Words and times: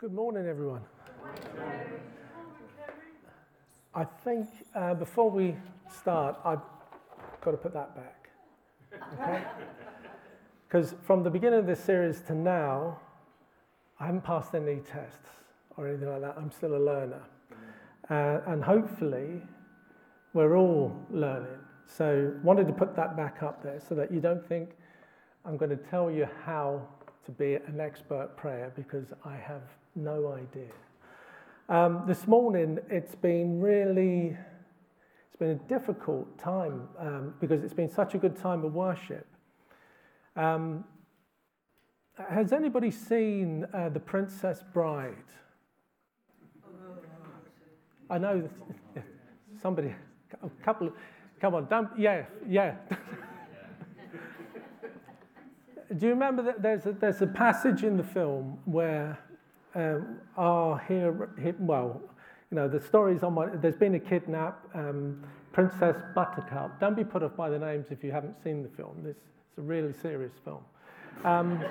Good 0.00 0.14
morning, 0.14 0.46
everyone. 0.46 0.82
I 3.92 4.04
think 4.04 4.46
uh, 4.72 4.94
before 4.94 5.28
we 5.28 5.56
start, 5.92 6.38
I've 6.44 6.60
got 7.40 7.50
to 7.50 7.56
put 7.56 7.74
that 7.74 7.96
back. 7.96 8.28
Okay? 9.14 9.42
Because 10.68 10.94
from 11.02 11.24
the 11.24 11.30
beginning 11.30 11.58
of 11.58 11.66
this 11.66 11.80
series 11.82 12.20
to 12.28 12.34
now, 12.34 13.00
I 13.98 14.06
haven't 14.06 14.22
passed 14.22 14.54
any 14.54 14.76
tests 14.76 15.30
or 15.76 15.88
anything 15.88 16.10
like 16.10 16.20
that. 16.20 16.36
I'm 16.36 16.52
still 16.52 16.76
a 16.76 16.78
learner. 16.78 17.22
Uh, 18.08 18.40
and 18.46 18.62
hopefully, 18.62 19.42
we're 20.32 20.56
all 20.56 20.94
learning. 21.10 21.58
So, 21.86 22.34
wanted 22.44 22.68
to 22.68 22.72
put 22.72 22.94
that 22.94 23.16
back 23.16 23.42
up 23.42 23.64
there 23.64 23.80
so 23.80 23.96
that 23.96 24.12
you 24.12 24.20
don't 24.20 24.46
think 24.46 24.76
I'm 25.44 25.56
going 25.56 25.70
to 25.70 25.82
tell 25.90 26.08
you 26.08 26.28
how 26.44 26.86
to 27.24 27.32
be 27.32 27.56
an 27.56 27.80
expert 27.80 28.36
prayer 28.36 28.72
because 28.76 29.12
I 29.24 29.36
have 29.36 29.62
no 29.98 30.32
idea. 30.32 30.70
Um, 31.68 32.04
this 32.06 32.26
morning, 32.26 32.78
it's 32.88 33.14
been 33.14 33.60
really, 33.60 34.36
it's 35.26 35.36
been 35.36 35.50
a 35.50 35.68
difficult 35.68 36.38
time 36.38 36.88
um, 36.98 37.34
because 37.40 37.62
it's 37.64 37.74
been 37.74 37.90
such 37.90 38.14
a 38.14 38.18
good 38.18 38.36
time 38.36 38.64
of 38.64 38.74
worship. 38.74 39.26
Um, 40.36 40.84
has 42.30 42.52
anybody 42.52 42.90
seen 42.90 43.66
uh, 43.74 43.88
The 43.90 44.00
Princess 44.00 44.62
Bride? 44.72 45.16
I 48.08 48.18
know 48.18 48.48
somebody, 49.62 49.94
a 50.42 50.48
couple, 50.64 50.92
come 51.40 51.54
on, 51.54 51.66
don't, 51.66 51.88
yeah, 51.98 52.24
yeah. 52.48 52.76
Do 55.98 56.06
you 56.06 56.12
remember 56.12 56.42
that 56.42 56.62
there's 56.62 56.86
a, 56.86 56.92
there's 56.92 57.20
a 57.20 57.26
passage 57.26 57.82
in 57.82 57.96
the 57.96 58.04
film 58.04 58.58
where 58.64 59.18
um, 59.74 60.18
our 60.36 60.78
hero, 60.88 61.28
well, 61.58 62.00
you 62.50 62.56
know, 62.56 62.68
the 62.68 62.80
stories 62.80 63.22
on 63.22 63.34
my, 63.34 63.46
there's 63.46 63.76
been 63.76 63.94
a 63.94 64.00
kidnap, 64.00 64.64
um, 64.74 65.22
Princess 65.52 65.96
Buttercup. 66.14 66.80
Don't 66.80 66.96
be 66.96 67.04
put 67.04 67.22
off 67.22 67.36
by 67.36 67.50
the 67.50 67.58
names 67.58 67.86
if 67.90 68.02
you 68.02 68.10
haven't 68.10 68.42
seen 68.42 68.62
the 68.62 68.68
film. 68.70 69.02
This, 69.02 69.16
it's 69.16 69.58
a 69.58 69.62
really 69.62 69.92
serious 69.92 70.32
film. 70.44 70.62
Um, 71.24 71.62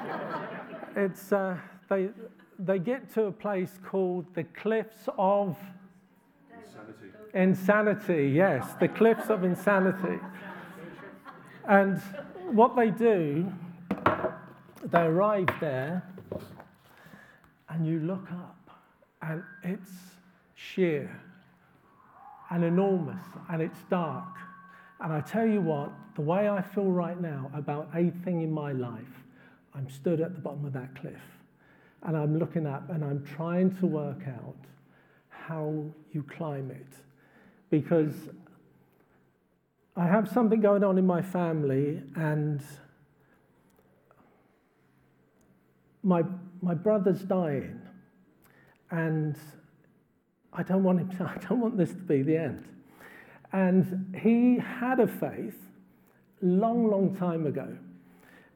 it's, 0.95 1.31
uh, 1.31 1.57
they, 1.89 2.09
they 2.59 2.79
get 2.79 3.11
to 3.15 3.25
a 3.25 3.31
place 3.31 3.79
called 3.83 4.25
the 4.35 4.43
Cliffs 4.43 5.09
of 5.17 5.57
Insanity. 6.53 7.17
Insanity, 7.33 8.31
yes, 8.35 8.73
the 8.79 8.87
Cliffs 8.87 9.29
of 9.29 9.43
Insanity. 9.43 10.19
And 11.67 11.99
what 12.51 12.75
they 12.75 12.91
do, 12.91 13.51
they 14.83 15.01
arrive 15.01 15.49
there 15.59 16.03
and 17.69 17.85
you 17.85 17.99
look 17.99 18.31
up 18.31 18.69
and 19.21 19.43
it's 19.63 19.91
sheer 20.55 21.21
and 22.49 22.63
enormous 22.63 23.23
and 23.49 23.61
it's 23.61 23.79
dark. 23.89 24.35
And 24.99 25.13
I 25.13 25.21
tell 25.21 25.45
you 25.45 25.61
what, 25.61 25.91
the 26.15 26.21
way 26.21 26.49
I 26.49 26.61
feel 26.61 26.85
right 26.91 27.19
now 27.19 27.51
about 27.53 27.89
anything 27.95 28.41
in 28.41 28.51
my 28.51 28.71
life, 28.71 29.23
I'm 29.75 29.89
stood 29.89 30.21
at 30.21 30.33
the 30.33 30.41
bottom 30.41 30.65
of 30.65 30.73
that 30.73 30.95
cliff 30.95 31.21
and 32.03 32.15
I'm 32.15 32.39
looking 32.39 32.65
up 32.65 32.89
and 32.89 33.03
I'm 33.03 33.23
trying 33.25 33.75
to 33.77 33.85
work 33.85 34.21
out 34.27 34.55
how 35.29 35.85
you 36.11 36.23
climb 36.23 36.71
it. 36.71 36.87
Because 37.69 38.13
I 39.95 40.05
have 40.05 40.29
something 40.29 40.61
going 40.61 40.83
on 40.83 40.97
in 40.97 41.05
my 41.05 41.21
family 41.21 42.01
and 42.15 42.61
my, 46.03 46.23
my 46.61 46.73
brother's 46.73 47.21
dying, 47.21 47.81
and 48.91 49.35
I 50.53 50.63
don't 50.63 50.83
want 50.83 50.99
him 50.99 51.09
to, 51.17 51.23
I 51.35 51.37
don't 51.47 51.59
want 51.59 51.77
this 51.77 51.91
to 51.91 51.95
be 51.95 52.21
the 52.23 52.37
end. 52.37 52.65
And 53.53 54.15
he 54.21 54.57
had 54.57 54.99
a 54.99 55.07
faith 55.07 55.57
long, 56.41 56.89
long 56.89 57.15
time 57.15 57.45
ago. 57.45 57.77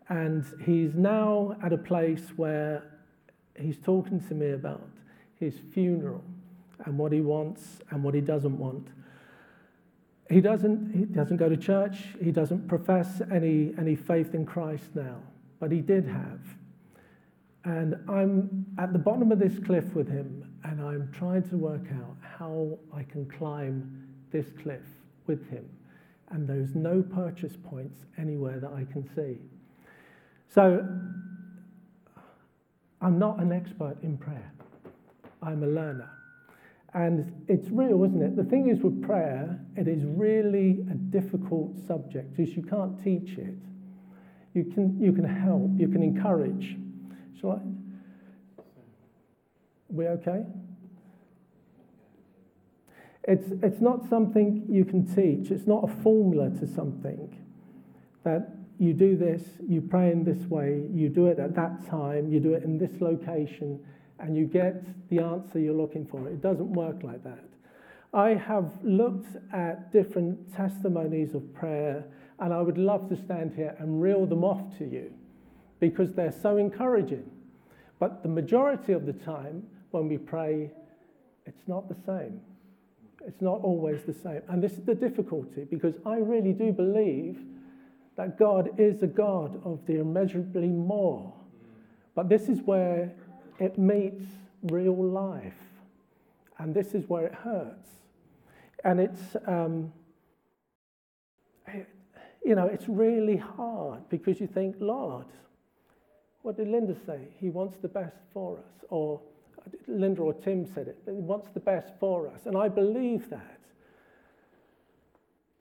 And 0.10 0.46
he's 0.66 0.94
now 0.94 1.56
at 1.64 1.72
a 1.72 1.78
place 1.78 2.22
where 2.36 2.84
he's 3.56 3.78
talking 3.78 4.20
to 4.28 4.34
me 4.34 4.52
about 4.52 4.90
his 5.40 5.56
funeral 5.74 6.22
and 6.86 6.98
what 6.98 7.12
he 7.12 7.22
wants 7.22 7.80
and 7.90 8.04
what 8.04 8.14
he 8.14 8.22
doesn't 8.22 8.58
want. 8.58 8.88
He 10.30 10.42
doesn't, 10.42 10.94
he 10.94 11.06
doesn't 11.06 11.38
go 11.38 11.50
to 11.50 11.58
church, 11.58 12.06
he 12.22 12.32
doesn't 12.32 12.68
profess 12.68 13.22
any, 13.32 13.74
any 13.78 13.96
faith 13.96 14.34
in 14.34 14.46
Christ 14.46 14.96
now, 14.96 15.18
but 15.60 15.72
he 15.72 15.82
did 15.82 16.06
have. 16.08 16.40
And 17.64 17.96
I'm 18.10 18.66
at 18.80 18.92
the 18.92 19.00
bottom 19.00 19.32
of 19.32 19.40
this 19.40 19.60
cliff 19.66 19.94
with 19.94 20.08
him, 20.08 20.44
and 20.64 20.82
I'm 20.82 21.12
trying 21.12 21.48
to 21.50 21.58
work 21.58 21.86
out 21.94 22.18
how 22.38 22.80
I 22.94 23.04
can 23.04 23.30
climb 23.30 24.08
this 24.32 24.48
cliff 24.64 24.82
with 25.28 25.48
him. 25.50 25.70
And 26.32 26.48
there's 26.48 26.74
no 26.76 27.02
purchase 27.04 27.54
points 27.64 28.00
anywhere 28.18 28.60
that 28.60 28.72
I 28.72 28.86
can 28.92 29.08
see. 29.16 29.38
So 30.48 30.86
I'm 33.02 33.20
not 33.20 33.40
an 33.40 33.52
expert 33.52 33.98
in 34.04 34.18
prayer, 34.18 34.52
I'm 35.42 35.64
a 35.64 35.68
learner. 35.68 36.10
And 36.94 37.46
it's 37.48 37.70
real, 37.70 38.04
isn't 38.04 38.22
it? 38.22 38.36
The 38.36 38.44
thing 38.44 38.70
is 38.70 38.82
with 38.82 39.02
prayer, 39.02 39.58
it 39.78 39.88
is 39.88 40.04
really 40.04 40.86
a 40.92 40.96
difficult 40.96 41.80
subject 41.88 42.36
because 42.36 42.54
you 42.56 42.64
can't 42.64 43.02
teach 43.02 43.38
it. 43.38 43.56
You 44.54 44.66
can, 44.66 45.00
you 45.00 45.14
can 45.14 45.24
help, 45.24 45.72
you 45.78 45.88
can 45.88 46.04
encourage, 46.04 46.76
Shall 47.40 47.52
I? 47.52 47.62
We 49.90 50.08
okay? 50.08 50.46
It's, 53.24 53.48
it's 53.62 53.82
not 53.82 54.08
something 54.10 54.66
you 54.68 54.86
can 54.86 55.06
teach. 55.06 55.52
It's 55.52 55.68
not 55.68 55.84
a 55.84 56.02
formula 56.02 56.50
to 56.60 56.68
something 56.68 57.38
that 58.24 58.50
you 58.80 58.94
do 58.94 59.16
this, 59.16 59.44
you 59.68 59.80
pray 59.80 60.12
in 60.12 60.24
this 60.24 60.50
way, 60.50 60.84
you 60.92 61.08
do 61.08 61.28
it 61.28 61.38
at 61.38 61.56
that 61.56 61.88
time, 61.88 62.32
you 62.32 62.40
do 62.40 62.54
it 62.54 62.64
in 62.64 62.80
this 62.80 63.00
location, 63.00 63.80
and 64.20 64.36
you 64.36 64.46
get 64.46 64.84
the 65.10 65.20
answer 65.20 65.60
you're 65.60 65.74
looking 65.74 66.06
for. 66.06 66.28
It 66.28 66.42
doesn't 66.42 66.74
work 66.74 67.04
like 67.04 67.24
that. 67.24 67.44
I 68.14 68.30
have 68.30 68.72
looked 68.84 69.38
at 69.54 69.92
different 69.92 70.54
testimonies 70.56 71.36
of 71.36 71.54
prayer, 71.54 72.04
and 72.40 72.52
I 72.52 72.62
would 72.62 72.78
love 72.78 73.08
to 73.10 73.16
stand 73.16 73.54
here 73.56 73.76
and 73.78 74.02
reel 74.02 74.26
them 74.26 74.44
off 74.44 74.78
to 74.80 74.86
you 74.86 75.14
because 75.82 76.14
they're 76.14 76.32
so 76.32 76.56
encouraging. 76.56 77.30
But 78.00 78.24
the 78.24 78.30
majority 78.30 78.94
of 78.94 79.06
the 79.06 79.14
time, 79.14 79.64
when 79.90 80.08
we 80.08 80.18
pray, 80.18 80.72
it's 81.46 81.68
not 81.68 81.90
the 81.90 81.96
same. 82.06 82.40
It's 83.28 83.42
not 83.42 83.62
always 83.62 84.04
the 84.04 84.14
same. 84.14 84.42
And 84.48 84.64
this 84.64 84.74
is 84.74 84.86
the 84.86 84.96
difficulty 84.96 85.66
because 85.70 85.96
I 86.06 86.16
really 86.16 86.54
do 86.54 86.72
believe 86.72 87.44
that 88.16 88.38
God 88.38 88.70
is 88.80 89.04
a 89.04 89.08
God 89.08 89.62
of 89.66 89.80
the 89.86 90.00
immeasurably 90.00 90.68
more. 90.68 91.34
But 92.16 92.30
this 92.30 92.48
is 92.48 92.62
where 92.62 93.12
it 93.60 93.78
meets 93.78 94.24
real 94.64 94.96
life. 94.96 95.54
And 96.60 96.74
this 96.74 96.94
is 96.94 97.08
where 97.10 97.26
it 97.26 97.34
hurts. 97.34 97.90
And 98.84 99.00
it's, 99.00 99.36
um, 99.48 99.92
it, 101.68 101.88
you 102.44 102.56
know, 102.56 102.68
it's 102.68 102.88
really 102.88 103.38
hard 103.38 104.08
because 104.10 104.40
you 104.40 104.48
think, 104.48 104.76
Lord, 104.80 105.26
what 106.44 106.58
did 106.58 106.68
Linda 106.68 106.96
say? 107.06 107.20
He 107.40 107.50
wants 107.50 107.78
the 107.82 107.88
best 107.88 108.18
for 108.34 108.58
us. 108.58 108.86
Or 108.90 109.20
Linda 109.88 110.22
or 110.22 110.34
Tim 110.34 110.66
said 110.66 110.88
it. 110.88 110.98
He 111.06 111.12
wants 111.12 111.50
the 111.54 111.60
best 111.60 111.94
for 112.00 112.28
us. 112.28 112.46
And 112.46 112.58
I 112.58 112.68
believe 112.68 113.30
that. 113.30 113.60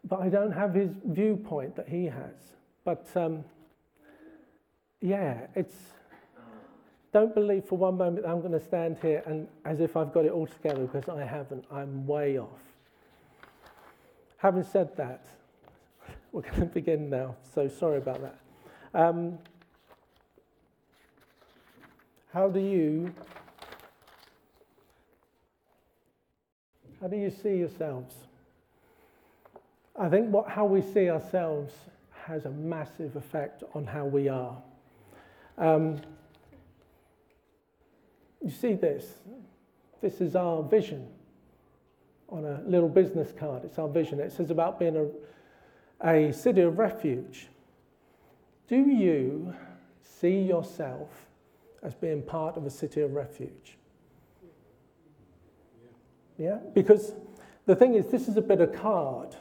But 0.04 0.20
I 0.20 0.28
don't 0.28 0.52
have 0.52 0.74
his 0.74 0.90
viewpoint 1.04 1.76
that 1.76 1.88
he 1.88 2.06
has. 2.06 2.34
But 2.84 3.06
um, 3.14 3.44
yeah, 5.00 5.46
it's. 5.54 5.74
Don't 7.12 7.34
believe 7.34 7.64
for 7.64 7.76
one 7.76 7.98
moment 7.98 8.24
I'm 8.24 8.40
going 8.40 8.52
to 8.52 8.64
stand 8.64 8.96
here 9.02 9.24
and 9.26 9.48
as 9.64 9.80
if 9.80 9.96
I've 9.96 10.12
got 10.14 10.24
it 10.26 10.30
all 10.30 10.46
together 10.46 10.86
because 10.86 11.08
I 11.08 11.24
haven't. 11.24 11.64
I'm 11.70 12.06
way 12.06 12.38
off. 12.38 12.62
Having 14.36 14.64
said 14.64 14.96
that, 14.96 15.26
we're 16.32 16.42
going 16.42 16.60
to 16.60 16.66
begin 16.66 17.10
now. 17.10 17.34
So 17.52 17.68
sorry 17.68 17.98
about 17.98 18.20
that. 18.22 18.38
Um, 18.94 19.38
how 22.32 22.48
do 22.48 22.60
you 22.60 23.12
how 27.00 27.08
do 27.08 27.16
you 27.16 27.30
see 27.30 27.56
yourselves? 27.56 28.14
I 29.98 30.08
think 30.08 30.30
what 30.30 30.48
how 30.48 30.64
we 30.64 30.82
see 30.82 31.10
ourselves 31.10 31.72
has 32.26 32.44
a 32.44 32.50
massive 32.50 33.16
effect 33.16 33.64
on 33.74 33.86
how 33.86 34.04
we 34.04 34.28
are. 34.28 34.56
Um, 35.58 36.00
you 38.42 38.50
see 38.50 38.74
this? 38.74 39.06
This 40.00 40.20
is 40.20 40.36
our 40.36 40.62
vision 40.62 41.06
on 42.28 42.44
a 42.44 42.62
little 42.66 42.88
business 42.88 43.32
card. 43.36 43.64
It's 43.64 43.78
our 43.78 43.88
vision. 43.88 44.20
It 44.20 44.32
says 44.32 44.50
about 44.50 44.78
being 44.78 44.96
a, 46.02 46.08
a 46.08 46.32
city 46.32 46.60
of 46.60 46.78
refuge. 46.78 47.48
Do 48.68 48.76
you 48.76 49.52
see 50.02 50.40
yourself 50.42 51.08
as 51.82 51.94
being 51.94 52.22
part 52.22 52.56
of 52.56 52.66
a 52.66 52.70
city 52.70 53.00
of 53.00 53.12
refuge. 53.12 53.78
Yeah? 56.38 56.58
Because 56.74 57.12
the 57.66 57.76
thing 57.76 57.94
is, 57.94 58.06
this 58.06 58.28
is 58.28 58.36
a 58.36 58.42
bit 58.42 58.60
of 58.60 58.72
card. 58.72 59.36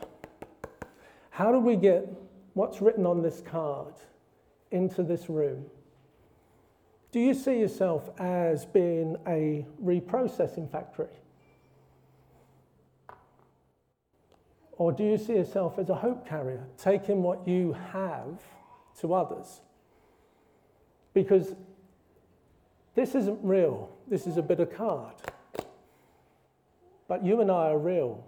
How 1.29 1.51
do 1.51 1.59
we 1.59 1.75
get 1.75 2.07
what's 2.53 2.81
written 2.81 3.05
on 3.05 3.21
this 3.21 3.41
card 3.41 3.93
into 4.71 5.03
this 5.03 5.29
room? 5.29 5.65
Do 7.11 7.19
you 7.19 7.33
see 7.33 7.59
yourself 7.59 8.09
as 8.19 8.65
being 8.65 9.17
a 9.25 9.65
reprocessing 9.83 10.69
factory? 10.69 11.07
Or 14.73 14.91
do 14.91 15.03
you 15.03 15.17
see 15.17 15.33
yourself 15.33 15.79
as 15.79 15.89
a 15.89 15.95
hope 15.95 16.27
carrier, 16.27 16.65
taking 16.77 17.21
what 17.23 17.47
you 17.47 17.75
have 17.91 18.41
to 19.01 19.13
others? 19.13 19.61
Because 21.13 21.55
this 22.99 23.15
isn't 23.15 23.39
real, 23.41 23.89
this 24.09 24.27
is 24.27 24.35
a 24.35 24.41
bit 24.41 24.59
of 24.59 24.75
card. 24.75 25.13
But 27.07 27.23
you 27.23 27.39
and 27.39 27.49
I 27.49 27.69
are 27.69 27.77
real. 27.77 28.25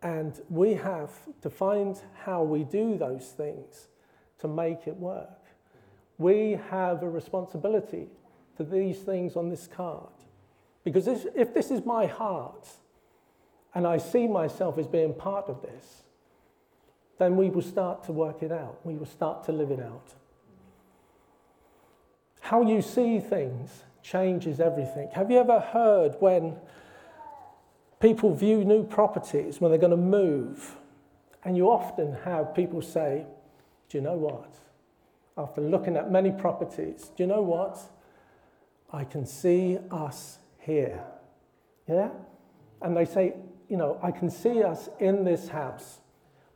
And 0.00 0.32
we 0.48 0.72
have 0.74 1.10
to 1.42 1.50
find 1.50 2.00
how 2.24 2.42
we 2.42 2.64
do 2.64 2.96
those 2.96 3.26
things 3.36 3.88
to 4.38 4.48
make 4.48 4.86
it 4.86 4.96
work. 4.96 5.44
We 6.16 6.58
have 6.70 7.02
a 7.02 7.10
responsibility 7.10 8.06
for 8.56 8.64
these 8.64 9.00
things 9.00 9.36
on 9.36 9.50
this 9.50 9.66
card. 9.66 10.08
Because 10.82 11.06
if, 11.06 11.26
if 11.36 11.52
this 11.52 11.70
is 11.70 11.84
my 11.84 12.06
heart 12.06 12.66
and 13.74 13.86
I 13.86 13.98
see 13.98 14.26
myself 14.26 14.78
as 14.78 14.86
being 14.86 15.12
part 15.12 15.50
of 15.50 15.60
this, 15.60 16.04
then 17.18 17.36
we 17.36 17.50
will 17.50 17.60
start 17.60 18.04
to 18.04 18.12
work 18.12 18.42
it 18.42 18.52
out. 18.52 18.80
We 18.84 18.94
will 18.94 19.04
start 19.04 19.44
to 19.44 19.52
live 19.52 19.70
it 19.70 19.80
out. 19.80 20.14
How 22.50 22.62
you 22.62 22.82
see 22.82 23.20
things 23.20 23.84
changes 24.02 24.58
everything. 24.58 25.08
Have 25.12 25.30
you 25.30 25.38
ever 25.38 25.60
heard 25.60 26.16
when 26.18 26.56
people 28.00 28.34
view 28.34 28.64
new 28.64 28.82
properties 28.82 29.60
when 29.60 29.70
they're 29.70 29.78
going 29.78 29.92
to 29.92 29.96
move, 29.96 30.76
and 31.44 31.56
you 31.56 31.70
often 31.70 32.12
have 32.24 32.52
people 32.52 32.82
say, 32.82 33.24
Do 33.88 33.98
you 33.98 34.02
know 34.02 34.16
what? 34.16 34.52
After 35.38 35.60
looking 35.60 35.96
at 35.96 36.10
many 36.10 36.32
properties, 36.32 37.12
do 37.16 37.22
you 37.22 37.28
know 37.28 37.40
what? 37.40 37.78
I 38.92 39.04
can 39.04 39.26
see 39.26 39.78
us 39.92 40.38
here. 40.58 41.04
Yeah? 41.88 42.08
And 42.82 42.96
they 42.96 43.04
say, 43.04 43.34
You 43.68 43.76
know, 43.76 44.00
I 44.02 44.10
can 44.10 44.28
see 44.28 44.64
us 44.64 44.88
in 44.98 45.22
this 45.22 45.46
house, 45.46 46.00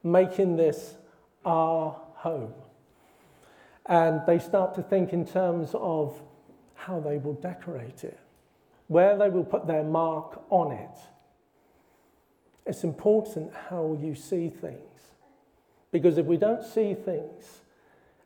making 0.03 0.57
this 0.57 0.97
our 1.45 2.01
home. 2.15 2.53
And 3.87 4.23
they 4.27 4.39
start 4.39 4.75
to 4.77 4.83
think 4.83 5.13
in 5.13 5.27
terms 5.27 5.71
of 5.75 6.21
how 6.75 7.01
they 7.01 7.19
will 7.19 7.35
decorate 7.35 8.05
it, 8.05 8.19
where 8.89 9.17
they 9.17 9.29
will 9.29 9.45
put 9.45 9.67
their 9.67 9.85
mark 9.85 10.43
on 10.51 10.73
it 10.73 10.99
it's 12.67 12.85
important 12.85 13.53
how 13.69 13.99
you 14.01 14.15
see 14.15 14.49
things. 14.49 14.81
Because 15.93 16.19
if 16.19 16.27
we 16.27 16.37
don't 16.37 16.63
see 16.63 16.95
things 16.95 17.61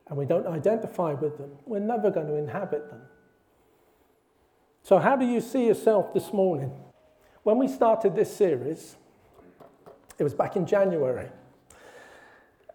and 0.07 0.17
we 0.17 0.25
don't 0.25 0.47
identify 0.47 1.13
with 1.13 1.39
them, 1.39 1.51
we're 1.67 1.81
never 1.81 2.11
going 2.11 2.29
to 2.29 2.37
inhabit 2.37 2.89
them. 2.89 3.03
So, 4.83 4.99
how 4.99 5.17
do 5.17 5.27
you 5.27 5.41
see 5.41 5.67
yourself 5.67 6.15
this 6.15 6.33
morning? 6.33 6.73
When 7.43 7.59
we 7.59 7.69
started 7.69 8.15
this 8.15 8.35
series, 8.35 8.97
it 10.19 10.23
was 10.23 10.35
back 10.35 10.57
in 10.57 10.67
January. 10.67 11.29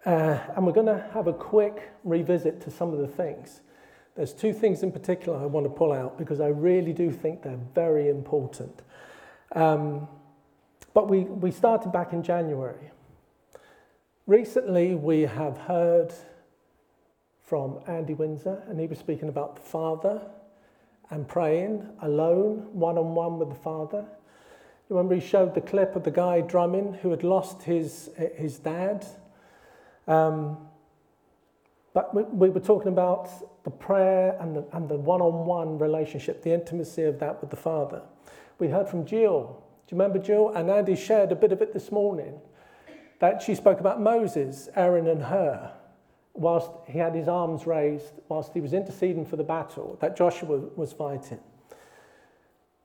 Uh, 0.04 0.38
and 0.54 0.66
we're 0.66 0.72
going 0.72 0.86
to 0.86 1.06
have 1.14 1.26
a 1.26 1.32
quick 1.32 1.90
revisit 2.04 2.60
to 2.60 2.70
some 2.70 2.92
of 2.92 2.98
the 2.98 3.08
things. 3.08 3.62
There's 4.16 4.32
two 4.32 4.52
things 4.52 4.82
in 4.82 4.92
particular 4.92 5.38
I 5.38 5.46
want 5.46 5.64
to 5.64 5.70
pull 5.70 5.92
out 5.92 6.18
because 6.18 6.40
I 6.40 6.48
really 6.48 6.92
do 6.92 7.10
think 7.10 7.42
they're 7.42 7.58
very 7.74 8.08
important. 8.08 8.82
Um, 9.54 10.06
but 10.92 11.08
we, 11.08 11.20
we 11.20 11.50
started 11.50 11.90
back 11.90 12.12
in 12.12 12.22
January. 12.22 12.90
Recently, 14.26 14.94
we 14.94 15.22
have 15.22 15.58
heard 15.58 16.12
from 17.42 17.80
Andy 17.86 18.14
Windsor, 18.14 18.62
and 18.68 18.80
he 18.80 18.86
was 18.86 18.98
speaking 18.98 19.28
about 19.28 19.56
the 19.56 19.62
Father 19.62 20.22
and 21.10 21.28
praying 21.28 21.86
alone, 22.02 22.68
one 22.72 22.96
on 22.96 23.14
one 23.14 23.38
with 23.38 23.50
the 23.50 23.54
Father. 23.54 24.04
Remember, 24.88 25.14
he 25.14 25.20
showed 25.20 25.54
the 25.54 25.60
clip 25.60 25.96
of 25.96 26.04
the 26.04 26.10
guy 26.10 26.40
drumming 26.40 26.94
who 27.02 27.10
had 27.10 27.22
lost 27.22 27.62
his, 27.62 28.10
his 28.36 28.58
dad. 28.58 29.04
Um, 30.06 30.58
but 31.92 32.14
we, 32.14 32.22
we, 32.24 32.50
were 32.50 32.60
talking 32.60 32.88
about 32.88 33.30
the 33.64 33.70
prayer 33.70 34.36
and 34.40 34.56
the, 34.56 34.66
and 34.72 34.88
the 34.88 34.96
one-on-one 34.96 35.78
relationship, 35.78 36.42
the 36.42 36.52
intimacy 36.52 37.04
of 37.04 37.20
that 37.20 37.40
with 37.40 37.50
the 37.50 37.56
Father. 37.56 38.02
We 38.58 38.68
heard 38.68 38.88
from 38.88 39.06
Jill 39.06 39.64
do 39.86 39.94
you 39.94 40.00
remember 40.00 40.18
Jill? 40.18 40.50
And 40.50 40.70
Andy 40.70 40.96
shared 40.96 41.30
a 41.30 41.34
bit 41.34 41.52
of 41.52 41.60
it 41.60 41.74
this 41.74 41.92
morning 41.92 42.40
that 43.18 43.42
she 43.42 43.54
spoke 43.54 43.80
about 43.80 44.00
Moses, 44.00 44.68
Aaron, 44.76 45.06
and 45.06 45.22
Hur, 45.22 45.70
whilst 46.32 46.70
he 46.86 46.98
had 46.98 47.14
his 47.14 47.28
arms 47.28 47.66
raised, 47.66 48.14
whilst 48.28 48.54
he 48.54 48.60
was 48.62 48.72
interceding 48.72 49.26
for 49.26 49.36
the 49.36 49.44
battle 49.44 49.98
that 50.00 50.16
Joshua 50.16 50.58
was 50.74 50.92
fighting. 50.94 51.38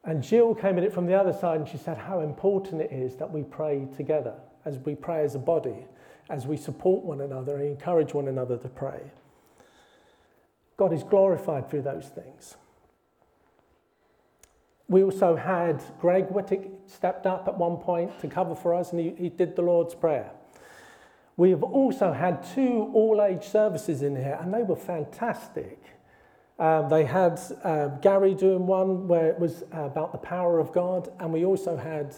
And 0.03 0.21
Jill 0.21 0.53
came 0.53 0.77
at 0.77 0.83
it 0.83 0.93
from 0.93 1.05
the 1.05 1.13
other 1.13 1.33
side 1.33 1.59
and 1.59 1.69
she 1.69 1.77
said 1.77 1.97
how 1.97 2.19
important 2.19 2.81
it 2.81 2.91
is 2.91 3.15
that 3.15 3.31
we 3.31 3.43
pray 3.43 3.87
together, 3.95 4.33
as 4.65 4.77
we 4.79 4.95
pray 4.95 5.23
as 5.23 5.35
a 5.35 5.39
body, 5.39 5.85
as 6.29 6.45
we 6.45 6.55
support 6.55 7.03
one 7.03 7.21
another 7.21 7.55
and 7.55 7.65
encourage 7.65 8.13
one 8.13 8.27
another 8.27 8.57
to 8.57 8.69
pray. 8.69 9.11
God 10.77 10.93
is 10.93 11.03
glorified 11.03 11.69
through 11.69 11.81
those 11.81 12.07
things. 12.07 12.55
We 14.87 15.03
also 15.03 15.35
had 15.35 15.83
Greg 15.99 16.29
Whittick 16.29 16.69
stepped 16.87 17.25
up 17.25 17.47
at 17.47 17.57
one 17.57 17.77
point 17.77 18.19
to 18.21 18.27
cover 18.27 18.55
for 18.55 18.73
us, 18.73 18.91
and 18.91 18.99
he, 18.99 19.13
he 19.17 19.29
did 19.29 19.55
the 19.55 19.61
Lord's 19.61 19.93
Prayer. 19.93 20.31
We 21.37 21.51
have 21.51 21.63
also 21.63 22.11
had 22.11 22.43
two 22.53 22.91
all 22.93 23.21
age 23.21 23.43
services 23.43 24.01
in 24.01 24.15
here, 24.15 24.37
and 24.41 24.53
they 24.53 24.63
were 24.63 24.75
fantastic. 24.75 25.79
Um, 26.57 26.89
they 26.89 27.05
had 27.05 27.39
uh, 27.63 27.87
Gary 28.01 28.33
doing 28.33 28.67
one 28.67 29.07
where 29.07 29.27
it 29.27 29.39
was 29.39 29.63
about 29.71 30.11
the 30.11 30.17
power 30.17 30.59
of 30.59 30.73
God, 30.73 31.09
and 31.19 31.31
we 31.31 31.45
also 31.45 31.77
had 31.77 32.15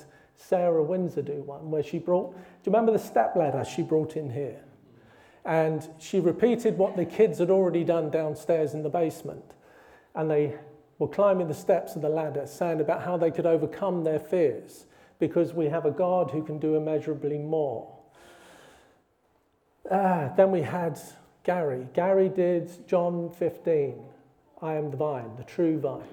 Sarah 0.48 0.84
Windsor 0.84 1.22
do 1.22 1.42
one 1.44 1.72
where 1.72 1.84
she 1.84 2.00
brought, 2.00 2.34
do 2.34 2.40
you 2.66 2.72
remember 2.72 2.92
the 2.92 3.00
step 3.00 3.36
ladder 3.36 3.64
she 3.64 3.82
brought 3.82 4.16
in 4.18 4.30
here? 4.30 4.60
And 5.46 5.88
she 6.00 6.20
repeated 6.20 6.78
what 6.78 6.96
the 6.96 7.06
kids 7.06 7.40
had 7.40 7.50
already 7.50 7.84
done 7.84 8.10
downstairs 8.10 8.74
in 8.74 8.84
the 8.84 8.90
basement. 8.90 9.54
And 10.16 10.30
they 10.30 10.56
were 11.00 11.08
climbing 11.08 11.48
the 11.48 11.54
steps 11.54 11.96
of 11.96 12.02
the 12.02 12.10
ladder, 12.10 12.46
saying 12.46 12.82
about 12.82 13.04
how 13.04 13.18
they 13.18 13.32
could 13.32 13.46
overcome 13.46 14.04
their 14.04 14.20
fears 14.20 14.86
because 15.20 15.54
we 15.54 15.68
have 15.68 15.86
a 15.86 15.92
God 15.92 16.32
who 16.32 16.44
can 16.44 16.60
do 16.60 16.76
immeasurably 16.76 17.38
more. 17.38 17.92
Ah, 19.90 20.32
then 20.36 20.52
we 20.52 20.62
had 20.62 21.00
Gary. 21.44 21.88
Gary 21.94 22.30
did 22.30 22.88
John 22.88 23.30
15, 23.30 23.96
I 24.62 24.74
am 24.74 24.92
the 24.92 24.98
vine, 24.98 25.36
the 25.38 25.44
true 25.44 25.80
vine. 25.80 26.04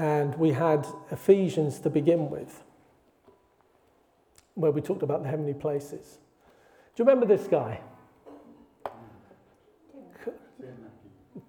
And 0.00 0.34
we 0.36 0.52
had 0.52 0.86
Ephesians 1.10 1.78
to 1.80 1.90
begin 1.90 2.30
with, 2.30 2.62
where 4.54 4.70
we 4.70 4.80
talked 4.80 5.02
about 5.02 5.22
the 5.22 5.28
heavenly 5.28 5.52
places. 5.52 6.16
Do 6.96 7.02
you 7.02 7.04
remember 7.04 7.26
this 7.26 7.46
guy? 7.46 7.78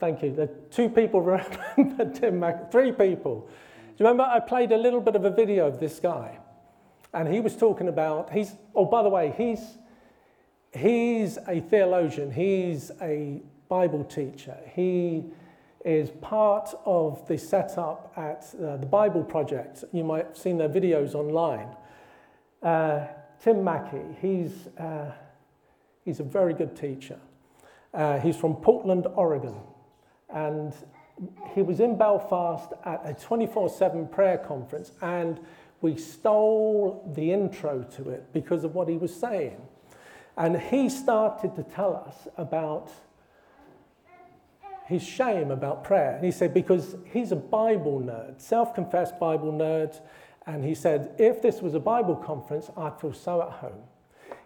Thank 0.02 0.22
you. 0.22 0.36
The 0.36 0.48
two 0.70 0.90
people 0.90 1.22
remember 1.78 2.12
Tim 2.14 2.42
Mac, 2.42 2.70
three 2.70 2.92
people. 2.92 3.48
Do 3.48 4.04
you 4.04 4.06
remember 4.06 4.24
I 4.24 4.42
played 4.42 4.74
a 4.74 4.78
little 4.78 5.00
bit 5.00 5.16
of 5.16 5.24
a 5.24 5.32
video 5.32 5.66
of 5.66 5.80
this 5.80 6.02
guy? 6.02 6.38
And 7.14 7.34
he 7.34 7.40
was 7.40 7.56
talking 7.56 7.88
about, 7.88 8.34
he's, 8.34 8.52
oh, 8.76 8.84
by 8.84 9.02
the 9.02 9.10
way, 9.10 9.34
he's, 9.38 9.62
he's 10.74 11.38
a 11.48 11.62
theologian, 11.62 12.30
he's 12.30 12.92
a 13.02 13.44
Bible 13.70 14.04
teacher. 14.04 14.58
He 14.76 15.24
is 15.86 16.12
part 16.22 16.70
of 16.86 17.28
the 17.28 17.38
setup 17.38 18.14
at 18.16 18.54
uh, 18.56 18.78
the 18.78 18.86
Bible 18.86 19.24
Project. 19.24 19.84
You 19.92 20.04
might 20.04 20.26
have 20.28 20.38
seen 20.38 20.58
their 20.58 20.70
videos 20.70 21.16
online. 21.16 21.76
Uh, 22.62 23.08
Tim 23.44 23.64
Mackie, 23.64 24.18
he's, 24.22 24.68
uh, 24.78 25.12
he's 26.06 26.20
a 26.20 26.24
very 26.24 26.54
good 26.54 26.76
teacher. 26.76 27.20
Uh, 27.94 28.20
he's 28.20 28.38
from 28.38 28.56
Portland, 28.56 29.08
Oregon 29.16 29.56
and 30.34 30.74
he 31.54 31.62
was 31.62 31.80
in 31.80 31.98
Belfast 31.98 32.74
at 32.86 33.02
a 33.06 33.14
24 33.14 33.70
7 33.70 34.08
prayer 34.08 34.38
conference, 34.38 34.92
and 35.02 35.40
we 35.82 35.96
stole 35.96 37.12
the 37.16 37.32
intro 37.32 37.84
to 37.96 38.10
it 38.10 38.32
because 38.34 38.64
of 38.64 38.76
what 38.76 38.88
he 38.88 38.98
was 38.98 39.14
saying. 39.14 39.62
And 40.38 40.60
he 40.60 40.90
started 40.90 41.56
to 41.56 41.64
tell 41.64 41.96
us 41.96 42.28
about 42.38 42.92
his 44.92 45.04
shame 45.04 45.50
about 45.52 45.84
prayer. 45.84 46.16
And 46.16 46.24
he 46.24 46.32
said, 46.32 46.54
because 46.54 46.96
he's 47.06 47.32
a 47.32 47.36
Bible 47.36 48.02
nerd, 48.02 48.40
self 48.40 48.76
confessed 48.76 49.20
Bible 49.20 49.52
nerd. 49.52 50.00
And 50.46 50.64
he 50.66 50.76
said, 50.76 51.16
if 51.18 51.42
this 51.42 51.62
was 51.62 51.74
a 51.74 51.80
Bible 51.80 52.16
conference, 52.16 52.70
I'd 52.76 53.00
feel 53.00 53.14
so 53.14 53.42
at 53.42 53.50
home. 53.50 53.84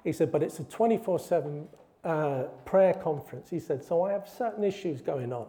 He 0.03 0.11
said, 0.13 0.31
but 0.31 0.43
it's 0.43 0.59
a 0.59 0.63
24 0.65 1.19
7 1.19 1.67
uh, 2.03 2.43
prayer 2.65 2.93
conference. 2.93 3.49
He 3.49 3.59
said, 3.59 3.83
so 3.83 4.03
I 4.03 4.11
have 4.11 4.29
certain 4.29 4.63
issues 4.63 5.01
going 5.01 5.33
on. 5.33 5.47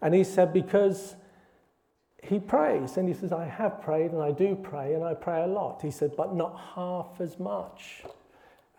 And 0.00 0.14
he 0.14 0.24
said, 0.24 0.52
because 0.52 1.16
he 2.22 2.38
prays 2.38 2.96
and 2.96 3.08
he 3.08 3.14
says, 3.14 3.32
I 3.32 3.46
have 3.46 3.82
prayed 3.82 4.12
and 4.12 4.22
I 4.22 4.30
do 4.30 4.54
pray 4.54 4.94
and 4.94 5.02
I 5.02 5.14
pray 5.14 5.42
a 5.42 5.46
lot. 5.46 5.82
He 5.82 5.90
said, 5.90 6.14
but 6.16 6.34
not 6.34 6.60
half 6.74 7.20
as 7.20 7.38
much 7.40 8.04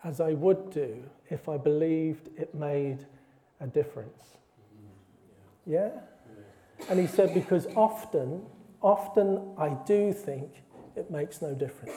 as 0.02 0.20
I 0.20 0.32
would 0.32 0.70
do 0.70 1.02
if 1.28 1.48
I 1.48 1.58
believed 1.58 2.28
it 2.38 2.54
made 2.54 3.04
a 3.60 3.66
difference. 3.66 4.38
Yeah? 5.66 5.90
And 6.88 6.98
he 6.98 7.06
said, 7.06 7.32
because 7.32 7.66
often, 7.74 8.42
often 8.82 9.54
I 9.56 9.70
do 9.86 10.12
think 10.12 10.50
it 10.96 11.10
makes 11.10 11.40
no 11.40 11.54
difference. 11.54 11.96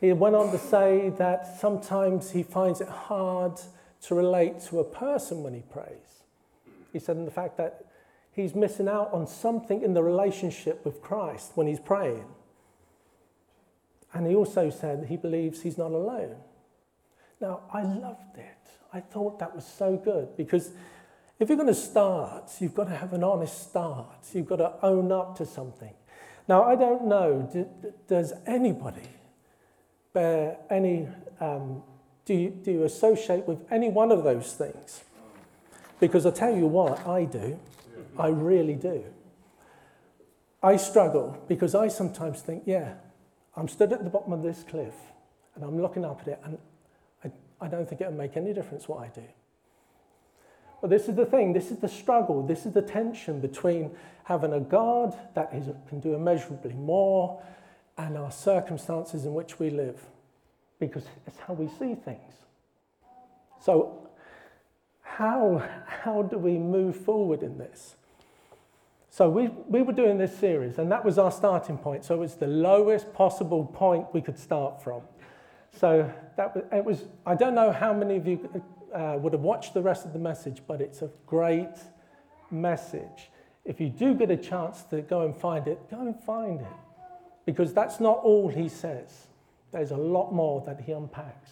He 0.00 0.12
went 0.12 0.36
on 0.36 0.50
to 0.50 0.58
say 0.58 1.10
that 1.18 1.58
sometimes 1.60 2.30
he 2.32 2.42
finds 2.42 2.80
it 2.80 2.88
hard 2.88 3.60
to 4.02 4.14
relate 4.14 4.60
to 4.60 4.80
a 4.80 4.84
person 4.84 5.42
when 5.42 5.54
he 5.54 5.60
prays. 5.60 6.24
He 6.92 6.98
said, 6.98 7.16
in 7.16 7.24
the 7.24 7.30
fact 7.30 7.56
that 7.56 7.86
he's 8.32 8.54
missing 8.54 8.88
out 8.88 9.12
on 9.12 9.26
something 9.26 9.82
in 9.82 9.94
the 9.94 10.02
relationship 10.02 10.84
with 10.84 11.00
Christ 11.00 11.52
when 11.54 11.66
he's 11.66 11.80
praying. 11.80 12.24
And 14.12 14.26
he 14.26 14.34
also 14.34 14.70
said 14.70 15.06
he 15.08 15.16
believes 15.16 15.62
he's 15.62 15.78
not 15.78 15.90
alone. 15.90 16.36
Now, 17.40 17.62
I 17.72 17.82
loved 17.82 18.36
it. 18.36 18.68
I 18.92 19.00
thought 19.00 19.38
that 19.40 19.54
was 19.54 19.66
so 19.66 19.96
good 19.96 20.36
because 20.36 20.72
if 21.38 21.48
you're 21.48 21.56
going 21.56 21.68
to 21.68 21.74
start, 21.74 22.52
you've 22.60 22.74
got 22.74 22.84
to 22.84 22.96
have 22.96 23.12
an 23.12 23.24
honest 23.24 23.70
start. 23.70 24.26
You've 24.32 24.46
got 24.46 24.56
to 24.56 24.72
own 24.82 25.10
up 25.10 25.36
to 25.38 25.46
something. 25.46 25.92
Now, 26.46 26.64
I 26.64 26.76
don't 26.76 27.06
know, 27.06 27.68
does 28.06 28.32
anybody 28.46 29.08
bear 30.12 30.58
any, 30.70 31.08
um, 31.40 31.82
do, 32.24 32.34
you, 32.34 32.50
do 32.50 32.70
you 32.70 32.84
associate 32.84 33.48
with 33.48 33.64
any 33.70 33.88
one 33.88 34.12
of 34.12 34.24
those 34.24 34.52
things? 34.52 35.02
Because 35.98 36.26
I 36.26 36.30
tell 36.30 36.54
you 36.54 36.66
what, 36.66 37.06
I 37.06 37.24
do. 37.24 37.58
I 38.18 38.28
really 38.28 38.74
do. 38.74 39.04
I 40.62 40.76
struggle 40.76 41.42
because 41.48 41.74
I 41.74 41.88
sometimes 41.88 42.40
think, 42.40 42.62
yeah, 42.66 42.94
I'm 43.56 43.68
stood 43.68 43.92
at 43.92 44.04
the 44.04 44.10
bottom 44.10 44.32
of 44.32 44.42
this 44.42 44.64
cliff 44.68 44.94
and 45.54 45.64
I'm 45.64 45.80
looking 45.80 46.04
up 46.04 46.20
at 46.22 46.28
it 46.28 46.40
and 46.44 46.58
I, 47.24 47.30
I 47.60 47.68
don't 47.68 47.88
think 47.88 48.00
it'll 48.00 48.12
make 48.12 48.36
any 48.36 48.52
difference 48.52 48.88
what 48.88 49.00
I 49.02 49.08
do. 49.08 49.24
But 50.84 50.90
this 50.90 51.08
is 51.08 51.14
the 51.14 51.24
thing, 51.24 51.54
this 51.54 51.70
is 51.70 51.78
the 51.78 51.88
struggle, 51.88 52.42
this 52.46 52.66
is 52.66 52.74
the 52.74 52.82
tension 52.82 53.40
between 53.40 53.90
having 54.24 54.52
a 54.52 54.60
God 54.60 55.16
that 55.32 55.48
is, 55.54 55.70
can 55.88 55.98
do 55.98 56.12
immeasurably 56.14 56.74
more 56.74 57.42
and 57.96 58.18
our 58.18 58.30
circumstances 58.30 59.24
in 59.24 59.32
which 59.32 59.58
we 59.58 59.70
live, 59.70 59.98
because 60.78 61.06
it's 61.26 61.38
how 61.38 61.54
we 61.54 61.68
see 61.68 61.94
things. 61.94 62.34
So, 63.62 64.10
how, 65.00 65.66
how 65.86 66.20
do 66.20 66.36
we 66.36 66.58
move 66.58 66.96
forward 66.96 67.42
in 67.42 67.56
this? 67.56 67.94
So 69.08 69.30
we, 69.30 69.48
we 69.66 69.80
were 69.80 69.94
doing 69.94 70.18
this 70.18 70.36
series, 70.36 70.76
and 70.76 70.92
that 70.92 71.02
was 71.02 71.16
our 71.16 71.32
starting 71.32 71.78
point. 71.78 72.04
So 72.04 72.14
it 72.14 72.18
was 72.18 72.34
the 72.34 72.46
lowest 72.46 73.10
possible 73.14 73.64
point 73.64 74.12
we 74.12 74.20
could 74.20 74.38
start 74.38 74.84
from. 74.84 75.00
So 75.72 76.12
that 76.36 76.54
was, 76.54 76.64
it 76.70 76.84
was 76.84 77.04
I 77.24 77.36
don't 77.36 77.54
know 77.54 77.72
how 77.72 77.94
many 77.94 78.16
of 78.16 78.26
you 78.26 78.62
uh, 78.94 79.18
would 79.18 79.32
have 79.32 79.42
watched 79.42 79.74
the 79.74 79.82
rest 79.82 80.04
of 80.04 80.12
the 80.12 80.18
message, 80.18 80.62
but 80.66 80.80
it's 80.80 81.02
a 81.02 81.10
great 81.26 81.76
message. 82.50 83.30
If 83.64 83.80
you 83.80 83.88
do 83.88 84.14
get 84.14 84.30
a 84.30 84.36
chance 84.36 84.82
to 84.84 85.02
go 85.02 85.22
and 85.22 85.36
find 85.36 85.66
it, 85.66 85.90
go 85.90 86.00
and 86.00 86.18
find 86.24 86.60
it. 86.60 86.66
Because 87.44 87.74
that's 87.74 88.00
not 88.00 88.18
all 88.22 88.48
he 88.48 88.68
says, 88.68 89.26
there's 89.72 89.90
a 89.90 89.96
lot 89.96 90.32
more 90.32 90.62
that 90.66 90.80
he 90.80 90.92
unpacks. 90.92 91.50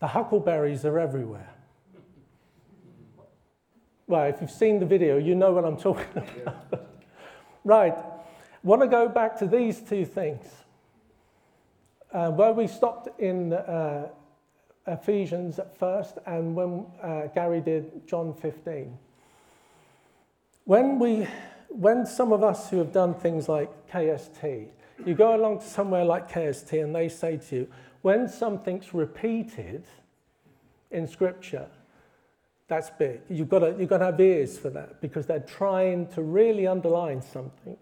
The 0.00 0.08
huckleberries 0.08 0.84
are 0.84 0.98
everywhere. 0.98 1.54
Well, 4.06 4.24
if 4.24 4.40
you've 4.40 4.50
seen 4.50 4.80
the 4.80 4.86
video, 4.86 5.18
you 5.18 5.34
know 5.34 5.52
what 5.52 5.64
I'm 5.64 5.76
talking 5.76 6.06
about. 6.42 6.88
right. 7.64 7.94
Want 8.64 8.82
to 8.82 8.88
go 8.88 9.08
back 9.08 9.38
to 9.38 9.46
these 9.46 9.80
two 9.80 10.04
things. 10.04 10.44
Uh, 12.12 12.30
where 12.30 12.52
we 12.52 12.66
stopped 12.66 13.20
in 13.20 13.52
uh, 13.52 14.08
Ephesians 14.86 15.58
at 15.58 15.76
first, 15.78 16.18
and 16.26 16.54
when 16.54 16.86
uh, 17.02 17.26
Gary 17.34 17.60
did 17.60 18.06
John 18.06 18.34
15. 18.34 18.96
When, 20.64 20.98
we, 20.98 21.26
when 21.68 22.06
some 22.06 22.32
of 22.32 22.42
us 22.42 22.70
who 22.70 22.78
have 22.78 22.92
done 22.92 23.14
things 23.14 23.48
like 23.48 23.70
KST, 23.90 24.68
you 25.04 25.14
go 25.14 25.34
along 25.34 25.60
to 25.60 25.66
somewhere 25.66 26.04
like 26.04 26.30
KST 26.30 26.82
and 26.82 26.94
they 26.94 27.08
say 27.08 27.36
to 27.36 27.56
you, 27.56 27.68
when 28.02 28.28
something's 28.28 28.94
repeated 28.94 29.84
in 30.90 31.06
Scripture, 31.06 31.66
that's 32.68 32.90
big. 32.90 33.20
You've 33.28 33.48
got, 33.48 33.60
to, 33.60 33.74
you've 33.78 33.88
got 33.88 33.98
to 33.98 34.06
have 34.06 34.20
ears 34.20 34.58
for 34.58 34.70
that 34.70 35.00
because 35.00 35.26
they're 35.26 35.40
trying 35.40 36.06
to 36.08 36.22
really 36.22 36.66
underline 36.66 37.20
something. 37.20 37.76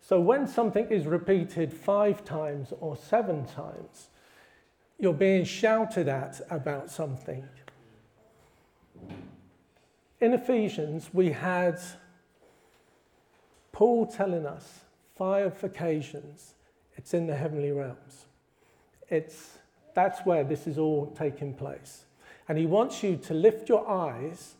So 0.00 0.18
when 0.20 0.46
something 0.46 0.86
is 0.88 1.06
repeated 1.06 1.72
five 1.72 2.24
times 2.24 2.72
or 2.80 2.96
seven 2.96 3.44
times, 3.44 4.08
you're 4.98 5.14
being 5.14 5.44
shouted 5.44 6.08
at 6.08 6.40
about 6.50 6.90
something. 6.90 7.48
In 10.20 10.32
Ephesians, 10.34 11.10
we 11.12 11.30
had 11.30 11.78
Paul 13.70 14.06
telling 14.06 14.44
us 14.44 14.80
five 15.16 15.62
occasions 15.62 16.54
it's 16.96 17.14
in 17.14 17.28
the 17.28 17.36
heavenly 17.36 17.70
realms. 17.70 18.26
It's, 19.08 19.58
that's 19.94 20.26
where 20.26 20.42
this 20.42 20.66
is 20.66 20.78
all 20.78 21.14
taking 21.16 21.54
place. 21.54 22.04
And 22.48 22.58
he 22.58 22.66
wants 22.66 23.04
you 23.04 23.16
to 23.18 23.34
lift 23.34 23.68
your 23.68 23.88
eyes 23.88 24.54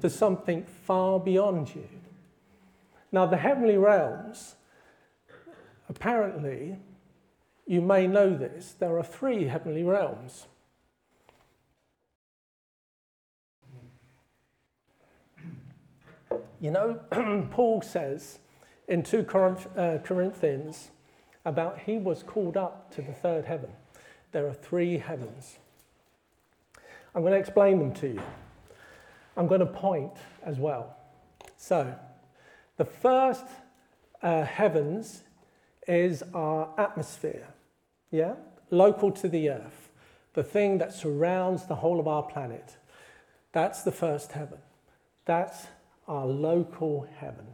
to 0.00 0.08
something 0.08 0.64
far 0.64 1.20
beyond 1.20 1.74
you. 1.74 1.86
Now, 3.10 3.26
the 3.26 3.36
heavenly 3.36 3.76
realms, 3.76 4.54
apparently, 5.90 6.78
you 7.66 7.80
may 7.80 8.06
know 8.06 8.36
this, 8.36 8.74
there 8.78 8.96
are 8.98 9.04
three 9.04 9.44
heavenly 9.44 9.82
realms. 9.84 10.46
You 16.60 16.70
know, 16.70 17.00
Paul 17.50 17.82
says 17.82 18.38
in 18.88 19.02
2 19.02 19.26
uh, 19.76 19.98
Corinthians 20.04 20.90
about 21.44 21.80
he 21.80 21.98
was 21.98 22.22
called 22.22 22.56
up 22.56 22.94
to 22.94 23.02
the 23.02 23.12
third 23.12 23.44
heaven. 23.44 23.70
There 24.32 24.46
are 24.46 24.54
three 24.54 24.98
heavens. 24.98 25.58
I'm 27.14 27.22
going 27.22 27.32
to 27.32 27.38
explain 27.38 27.78
them 27.78 27.92
to 27.94 28.08
you. 28.08 28.22
I'm 29.36 29.46
going 29.46 29.60
to 29.60 29.66
point 29.66 30.12
as 30.44 30.58
well. 30.58 30.96
So, 31.56 31.94
the 32.76 32.84
first 32.84 33.46
uh, 34.22 34.44
heavens 34.44 35.22
is 35.86 36.22
our 36.34 36.68
atmosphere, 36.78 37.48
yeah? 38.12 38.34
Local 38.70 39.10
to 39.10 39.28
the 39.28 39.50
earth, 39.50 39.90
the 40.34 40.44
thing 40.44 40.78
that 40.78 40.92
surrounds 40.92 41.66
the 41.66 41.74
whole 41.74 41.98
of 41.98 42.06
our 42.06 42.22
planet. 42.22 42.76
That's 43.50 43.82
the 43.82 43.90
first 43.90 44.32
heaven. 44.32 44.58
That's 45.24 45.66
our 46.06 46.26
local 46.26 47.08
heaven. 47.18 47.46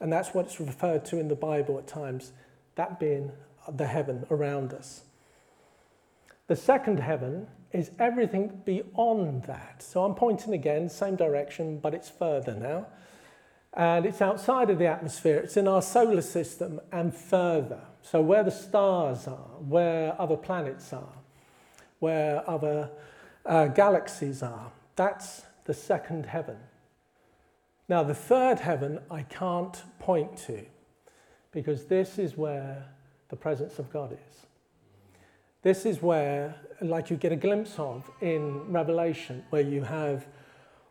And 0.00 0.12
that's 0.12 0.34
what 0.34 0.46
it's 0.46 0.60
referred 0.60 1.04
to 1.06 1.18
in 1.18 1.28
the 1.28 1.34
Bible 1.34 1.78
at 1.78 1.86
times, 1.86 2.32
that 2.74 3.00
being 3.00 3.32
the 3.68 3.86
heaven 3.86 4.26
around 4.30 4.72
us. 4.72 5.02
The 6.46 6.56
second 6.56 7.00
heaven 7.00 7.48
is 7.72 7.90
everything 7.98 8.62
beyond 8.64 9.44
that. 9.44 9.82
So 9.82 10.04
I'm 10.04 10.14
pointing 10.14 10.54
again, 10.54 10.88
same 10.88 11.16
direction, 11.16 11.78
but 11.78 11.94
it's 11.94 12.08
further 12.08 12.54
now. 12.54 12.86
And 13.74 14.06
it's 14.06 14.22
outside 14.22 14.70
of 14.70 14.78
the 14.78 14.86
atmosphere, 14.86 15.38
it's 15.38 15.56
in 15.56 15.68
our 15.68 15.82
solar 15.82 16.22
system 16.22 16.80
and 16.90 17.14
further. 17.14 17.82
So, 18.02 18.20
where 18.22 18.42
the 18.42 18.50
stars 18.50 19.26
are, 19.26 19.50
where 19.68 20.20
other 20.20 20.36
planets 20.36 20.92
are, 20.92 21.12
where 21.98 22.48
other 22.48 22.90
uh, 23.44 23.66
galaxies 23.66 24.42
are, 24.42 24.70
that's 24.96 25.42
the 25.64 25.74
second 25.74 26.26
heaven. 26.26 26.56
Now, 27.88 28.02
the 28.02 28.14
third 28.14 28.60
heaven 28.60 29.00
I 29.10 29.22
can't 29.22 29.82
point 29.98 30.36
to 30.46 30.64
because 31.52 31.86
this 31.86 32.18
is 32.18 32.36
where 32.36 32.86
the 33.28 33.36
presence 33.36 33.78
of 33.78 33.90
God 33.90 34.12
is. 34.12 34.46
This 35.62 35.84
is 35.84 36.02
where, 36.02 36.54
like 36.80 37.10
you 37.10 37.16
get 37.16 37.32
a 37.32 37.36
glimpse 37.36 37.78
of 37.78 38.08
in 38.20 38.70
Revelation, 38.70 39.44
where 39.50 39.62
you 39.62 39.82
have 39.82 40.26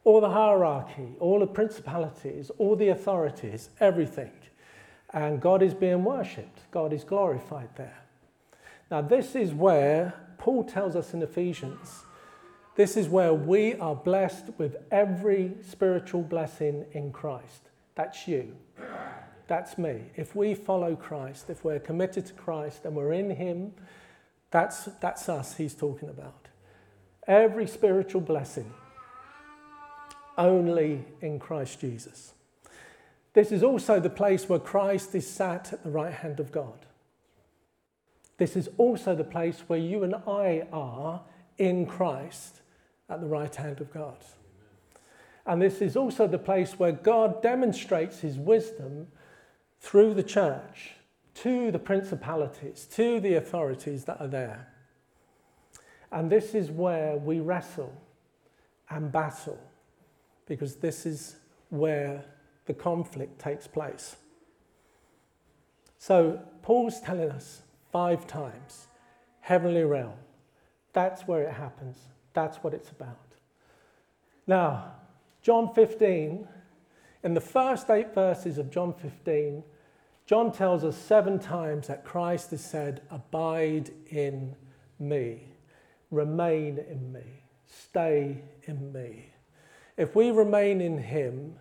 all 0.04 0.22
the 0.22 0.30
hierarchy, 0.30 1.16
all 1.20 1.40
the 1.40 1.48
principalities, 1.48 2.50
all 2.58 2.76
the 2.76 2.90
authorities, 2.90 3.70
everything. 3.80 4.32
And 5.14 5.42
God 5.42 5.64
is 5.64 5.74
being 5.74 6.04
worshipped, 6.04 6.70
God 6.72 6.94
is 6.94 7.04
glorified 7.04 7.70
there. 7.76 8.04
Now, 8.92 9.02
this 9.02 9.36
is 9.36 9.54
where 9.54 10.14
Paul 10.38 10.64
tells 10.64 10.96
us 10.96 11.14
in 11.14 11.22
Ephesians 11.22 12.06
this 12.78 12.96
is 12.96 13.10
where 13.10 13.34
we 13.34 13.74
are 13.74 13.96
blessed 13.96 14.52
with 14.60 14.78
every 14.92 15.56
spiritual 15.68 16.22
blessing 16.22 16.86
in 16.92 17.12
Christ. 17.12 17.70
That's 17.96 18.28
you. 18.28 18.56
That's 19.48 19.80
me. 19.80 20.04
If 20.16 20.36
we 20.36 20.54
follow 20.54 20.96
Christ, 20.96 21.50
if 21.50 21.64
we're 21.64 21.80
committed 21.80 22.28
to 22.28 22.34
Christ 22.34 22.86
and 22.86 22.96
we're 22.96 23.14
in 23.14 23.32
Him, 23.32 23.74
that's, 24.52 24.86
that's 25.02 25.28
us 25.28 25.58
he's 25.58 25.74
talking 25.74 26.10
about. 26.10 26.48
Every 27.28 27.66
spiritual 27.66 28.22
blessing 28.22 28.72
only 30.38 31.04
in 31.20 31.40
Christ 31.40 31.82
Jesus. 31.82 32.34
This 33.38 33.52
is 33.52 33.62
also 33.62 34.00
the 34.00 34.10
place 34.10 34.50
where 34.50 34.58
Christ 34.58 35.14
is 35.14 35.30
sat 35.30 35.72
at 35.72 35.84
the 35.84 35.92
right 35.92 36.12
hand 36.12 36.40
of 36.40 36.52
God. 36.52 36.88
This 38.38 38.56
is 38.56 38.68
also 38.80 39.14
the 39.14 39.24
place 39.24 39.64
where 39.68 39.78
you 39.78 40.04
and 40.04 40.16
I 40.16 40.66
are 40.74 41.22
in 41.60 41.86
Christ 41.86 42.62
at 43.08 43.22
the 43.22 43.28
right 43.28 43.56
hand 43.56 43.80
of 43.80 43.94
God. 43.94 44.18
And 45.46 45.62
this 45.62 45.84
is 45.84 45.96
also 45.96 46.26
the 46.26 46.40
place 46.40 46.80
where 46.80 46.92
God 46.92 47.44
demonstrates 47.44 48.22
his 48.22 48.40
wisdom 48.40 49.06
through 49.82 50.16
the 50.16 50.24
church 50.24 50.94
to 51.36 51.70
the 51.70 51.78
principalities, 51.78 52.88
to 52.94 53.20
the 53.20 53.36
authorities 53.36 54.06
that 54.06 54.20
are 54.20 54.28
there. 54.28 54.68
And 56.12 56.32
this 56.32 56.56
is 56.56 56.72
where 56.72 57.18
we 57.18 57.40
wrestle 57.40 57.94
and 58.90 59.12
battle, 59.12 59.60
because 60.48 60.78
this 60.78 61.06
is 61.06 61.36
where 61.70 62.26
the 62.68 62.74
conflict 62.74 63.40
takes 63.40 63.68
place. 63.68 64.18
So, 65.98 66.40
Paul's 66.62 67.02
telling 67.02 67.32
us 67.32 67.62
five 67.92 68.28
times 68.28 68.88
heavenly 69.42 69.84
realm. 69.84 70.14
That's 70.94 71.28
where 71.28 71.44
it 71.44 71.54
happens, 71.54 71.98
that's 72.34 72.58
what 72.58 72.74
it's 72.74 72.92
about. 72.92 73.18
Now, 74.46 74.92
John 75.42 75.74
15, 75.74 76.48
in 77.24 77.34
the 77.34 77.42
first 77.42 77.90
eight 77.90 78.14
verses 78.14 78.58
of 78.58 78.70
John 78.70 78.94
15, 78.94 79.64
John 80.26 80.52
tells 80.52 80.84
us 80.84 80.98
seven 80.98 81.40
times 81.40 81.88
that 81.88 82.04
Christ 82.04 82.52
has 82.52 82.62
said, 82.62 83.02
Abide 83.10 83.92
in 84.10 84.56
me, 85.00 85.44
remain 86.12 86.78
in 86.78 87.14
me, 87.14 87.24
stay 87.66 88.42
in 88.64 88.92
me. 88.92 89.30
If 89.96 90.16
we 90.16 90.32
remain 90.32 90.82
in 90.82 90.98
him, 90.98 91.56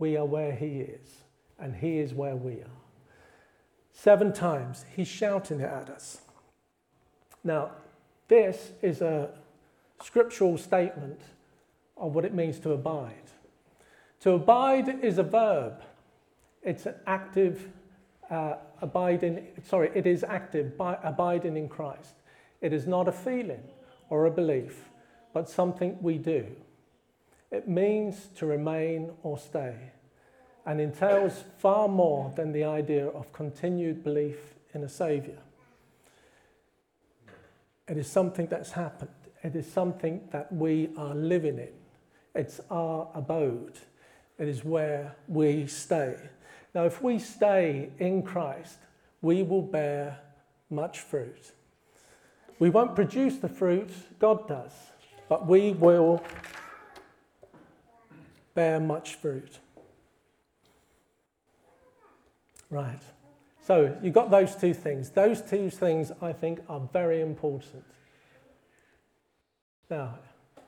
we 0.00 0.16
are 0.16 0.24
where 0.24 0.52
he 0.52 0.80
is, 0.80 1.08
and 1.60 1.76
he 1.76 1.98
is 1.98 2.12
where 2.12 2.34
we 2.34 2.54
are. 2.54 2.80
Seven 3.92 4.32
times, 4.32 4.84
he's 4.96 5.06
shouting 5.06 5.60
it 5.60 5.68
at 5.68 5.88
us. 5.90 6.22
Now, 7.44 7.70
this 8.26 8.72
is 8.82 9.02
a 9.02 9.30
scriptural 10.02 10.56
statement 10.56 11.20
of 11.96 12.14
what 12.14 12.24
it 12.24 12.32
means 12.32 12.58
to 12.60 12.72
abide. 12.72 13.14
To 14.20 14.32
abide 14.32 15.04
is 15.04 15.18
a 15.18 15.22
verb, 15.22 15.82
it's 16.62 16.86
an 16.86 16.94
active 17.06 17.68
uh, 18.30 18.54
abiding, 18.80 19.46
sorry, 19.66 19.90
it 19.94 20.06
is 20.06 20.24
active, 20.24 20.76
by, 20.76 20.96
abiding 21.02 21.56
in 21.56 21.68
Christ. 21.68 22.14
It 22.60 22.72
is 22.72 22.86
not 22.86 23.08
a 23.08 23.12
feeling 23.12 23.62
or 24.08 24.26
a 24.26 24.30
belief, 24.30 24.90
but 25.32 25.48
something 25.48 25.98
we 26.00 26.16
do. 26.16 26.46
It 27.50 27.68
means 27.68 28.28
to 28.36 28.46
remain 28.46 29.10
or 29.22 29.38
stay 29.38 29.74
and 30.66 30.80
entails 30.80 31.44
far 31.58 31.88
more 31.88 32.32
than 32.36 32.52
the 32.52 32.64
idea 32.64 33.08
of 33.08 33.32
continued 33.32 34.04
belief 34.04 34.54
in 34.74 34.84
a 34.84 34.88
Saviour. 34.88 35.38
It 37.88 37.96
is 37.96 38.06
something 38.06 38.46
that's 38.46 38.70
happened, 38.72 39.10
it 39.42 39.56
is 39.56 39.70
something 39.70 40.28
that 40.30 40.52
we 40.52 40.90
are 40.96 41.14
living 41.14 41.58
in, 41.58 41.72
it's 42.34 42.60
our 42.70 43.08
abode, 43.14 43.78
it 44.38 44.46
is 44.46 44.64
where 44.64 45.16
we 45.26 45.66
stay. 45.66 46.16
Now, 46.72 46.84
if 46.84 47.02
we 47.02 47.18
stay 47.18 47.90
in 47.98 48.22
Christ, 48.22 48.78
we 49.22 49.42
will 49.42 49.62
bear 49.62 50.20
much 50.70 51.00
fruit. 51.00 51.50
We 52.60 52.70
won't 52.70 52.94
produce 52.94 53.38
the 53.38 53.48
fruit, 53.48 53.90
God 54.20 54.46
does, 54.46 54.72
but 55.28 55.46
we 55.48 55.72
will 55.72 56.22
bear 58.54 58.80
much 58.80 59.14
fruit. 59.14 59.58
Right. 62.70 63.00
So 63.62 63.96
you've 64.02 64.14
got 64.14 64.30
those 64.30 64.54
two 64.56 64.74
things. 64.74 65.10
Those 65.10 65.42
two 65.42 65.70
things, 65.70 66.12
I 66.22 66.32
think, 66.32 66.60
are 66.68 66.80
very 66.92 67.20
important. 67.20 67.84
Now, 69.88 70.18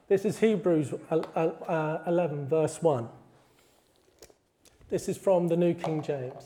this 0.09 0.25
is 0.25 0.39
Hebrews 0.41 0.93
uh, 1.11 1.17
uh, 1.17 2.03
11, 2.07 2.49
verse 2.49 2.83
1. 2.83 3.09
This 4.89 5.09
is 5.09 5.17
from 5.17 5.49
the 5.49 5.57
New 5.57 5.75
King 5.75 6.03
James. 6.03 6.45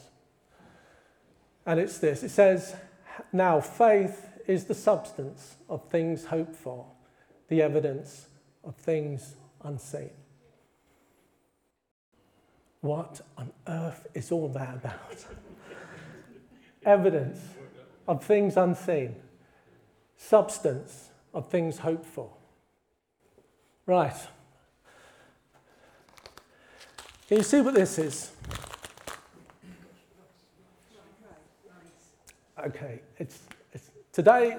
And 1.65 1.81
it's 1.81 1.99
this 1.99 2.23
it 2.23 2.31
says, 2.31 2.77
Now 3.33 3.61
faith 3.61 4.25
is 4.47 4.67
the 4.67 4.75
substance 4.75 5.57
of 5.69 5.89
things 5.89 6.27
hoped 6.27 6.55
for, 6.55 6.87
the 7.49 7.61
evidence 7.61 8.27
of 8.63 8.77
things 8.77 9.35
unseen. 9.65 10.11
What 12.81 13.21
on 13.37 13.53
earth 13.67 14.07
is 14.15 14.31
all 14.31 14.49
that 14.49 14.75
about? 14.75 15.25
evidence 16.87 17.41
of 18.07 18.25
things 18.25 18.57
unseen, 18.57 19.17
substance 20.17 21.11
of 21.35 21.51
things 21.51 21.79
hoped 21.79 22.07
for. 22.07 22.31
Right. 23.85 24.17
Can 27.29 27.39
you 27.39 27.43
see 27.43 27.61
what 27.61 27.75
this 27.75 27.99
is? 27.99 28.31
Okay, 32.65 33.01
it's, 33.19 33.43
it's, 33.73 33.91
today 34.13 34.57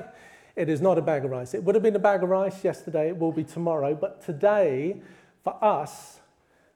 it 0.55 0.69
is 0.69 0.81
not 0.81 0.97
a 0.97 1.01
bag 1.01 1.25
of 1.25 1.31
rice. 1.31 1.53
It 1.53 1.63
would 1.63 1.75
have 1.75 1.83
been 1.83 1.95
a 1.95 1.99
bag 1.99 2.23
of 2.23 2.29
rice 2.29 2.63
yesterday, 2.63 3.07
it 3.07 3.17
will 3.17 3.31
be 3.31 3.43
tomorrow, 3.43 3.95
but 3.95 4.23
today, 4.23 5.01
for 5.43 5.57
us, 5.63 6.19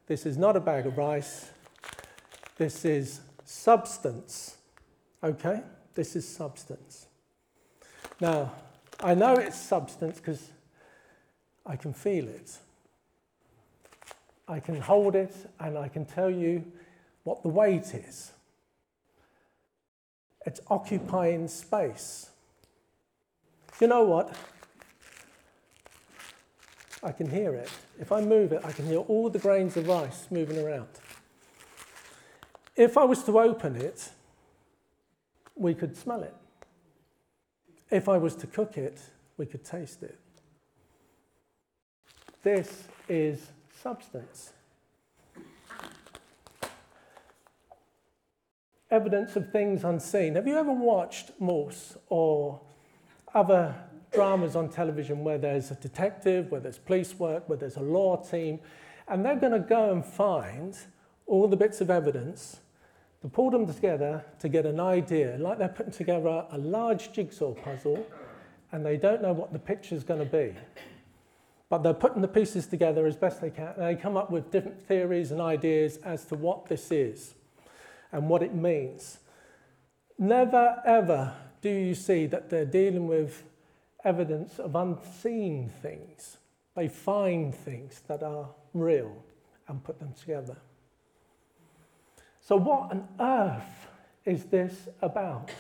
this 0.08 0.26
is 0.26 0.38
not 0.38 0.56
a 0.56 0.60
bag 0.60 0.86
of 0.86 0.98
rice, 0.98 1.50
this 2.58 2.86
is 2.86 3.22
substance. 3.44 4.58
Okay, 5.24 5.62
this 5.94 6.16
is 6.16 6.28
substance. 6.28 7.08
Now, 8.20 8.52
I 9.00 9.16
know 9.16 9.36
it's 9.36 9.60
substance 9.60 10.20
because 10.20 10.52
I 11.66 11.76
can 11.76 11.94
feel 11.94 12.28
it. 12.28 12.58
I 14.48 14.60
can 14.60 14.80
hold 14.80 15.16
it 15.16 15.36
and 15.60 15.78
I 15.78 15.88
can 15.88 16.06
tell 16.06 16.30
you 16.30 16.64
what 17.24 17.42
the 17.44 17.50
weight 17.50 17.94
is. 17.94 18.32
It's 20.46 20.60
occupying 20.68 21.48
space. 21.48 22.30
You 23.80 23.88
know 23.88 24.04
what? 24.04 24.36
I 27.04 27.12
can 27.12 27.30
hear 27.30 27.54
it. 27.54 27.70
If 28.00 28.12
I 28.12 28.22
move 28.22 28.52
it, 28.52 28.62
I 28.64 28.72
can 28.72 28.86
hear 28.86 29.00
all 29.00 29.30
the 29.30 29.40
grains 29.40 29.76
of 29.76 29.88
rice 29.88 30.28
moving 30.30 30.60
around. 30.60 30.88
If 32.76 32.98
I 32.98 33.04
was 33.04 33.24
to 33.24 33.40
open 33.40 33.76
it, 33.76 34.10
we 35.56 35.74
could 35.74 35.98
smell 35.98 36.24
it. 36.24 36.36
If 37.90 38.08
I 38.08 38.18
was 38.18 38.36
to 38.36 38.48
cook 38.48 38.78
it, 38.78 39.00
we 39.38 39.46
could 39.46 39.64
taste 39.64 40.04
it. 40.04 40.18
This 42.44 42.88
is 43.10 43.48
substance. 43.82 44.54
Evidence 48.90 49.36
of 49.36 49.52
things 49.52 49.84
unseen. 49.84 50.36
Have 50.36 50.48
you 50.48 50.58
ever 50.58 50.72
watched 50.72 51.32
Morse 51.40 51.98
or 52.10 52.62
other 53.34 53.76
dramas 54.12 54.56
on 54.56 54.70
television 54.70 55.24
where 55.24 55.38
there's 55.38 55.72
a 55.72 55.76
detective, 55.76 56.52
where 56.52 56.62
there's 56.62 56.78
police 56.78 57.18
work, 57.18 57.48
where 57.48 57.58
there's 57.58 57.78
a 57.78 57.82
law 57.82 58.18
team, 58.18 58.60
and 59.08 59.26
they're 59.26 59.36
going 59.36 59.54
to 59.54 59.60
go 59.60 59.92
and 59.92 60.06
find 60.06 60.78
all 61.26 61.48
the 61.48 61.58
bits 61.58 61.82
of 61.82 61.90
evidence 61.90 62.60
to 63.22 63.28
pull 63.28 63.50
them 63.50 63.72
together 63.72 64.26
to 64.40 64.50
get 64.50 64.66
an 64.66 64.80
idea, 64.80 65.38
like 65.40 65.58
they're 65.58 65.70
putting 65.70 65.92
together 65.92 66.46
a 66.50 66.58
large 66.58 67.12
jigsaw 67.14 67.54
puzzle 67.54 68.06
and 68.72 68.86
they 68.86 68.98
don't 68.98 69.22
know 69.22 69.34
what 69.34 69.54
the 69.54 69.60
picture's 69.60 70.04
going 70.04 70.20
to 70.20 70.26
be 70.26 70.56
but 71.72 71.84
they're 71.84 71.94
putting 71.94 72.22
the 72.22 72.28
pieces 72.28 72.68
together 72.68 73.08
as 73.08 73.16
best 73.16 73.40
they 73.40 73.50
can. 73.50 73.74
And 73.78 73.84
they 73.86 73.96
come 73.96 74.18
up 74.18 74.30
with 74.30 74.52
different 74.52 74.86
theories 74.86 75.32
and 75.32 75.40
ideas 75.40 76.00
as 76.04 76.26
to 76.26 76.36
what 76.36 76.66
this 76.66 76.92
is 76.92 77.34
and 78.12 78.28
what 78.28 78.44
it 78.44 78.54
means. 78.54 79.20
Never 80.20 80.82
ever 80.86 81.34
do 81.62 81.70
you 81.70 81.96
see 81.96 82.26
that 82.26 82.50
they're 82.50 82.66
dealing 82.66 83.08
with 83.08 83.46
evidence 84.04 84.60
of 84.60 84.76
unseen 84.76 85.70
things. 85.82 86.38
They 86.76 86.88
find 86.88 87.54
things 87.54 88.02
that 88.08 88.24
are 88.24 88.50
real 88.74 89.24
and 89.68 89.84
put 89.84 90.00
them 90.00 90.14
together. 90.20 90.58
So, 92.40 92.56
what 92.56 92.92
on 92.92 93.08
earth 93.20 93.88
is 94.26 94.46
this 94.46 94.90
about? 95.02 95.52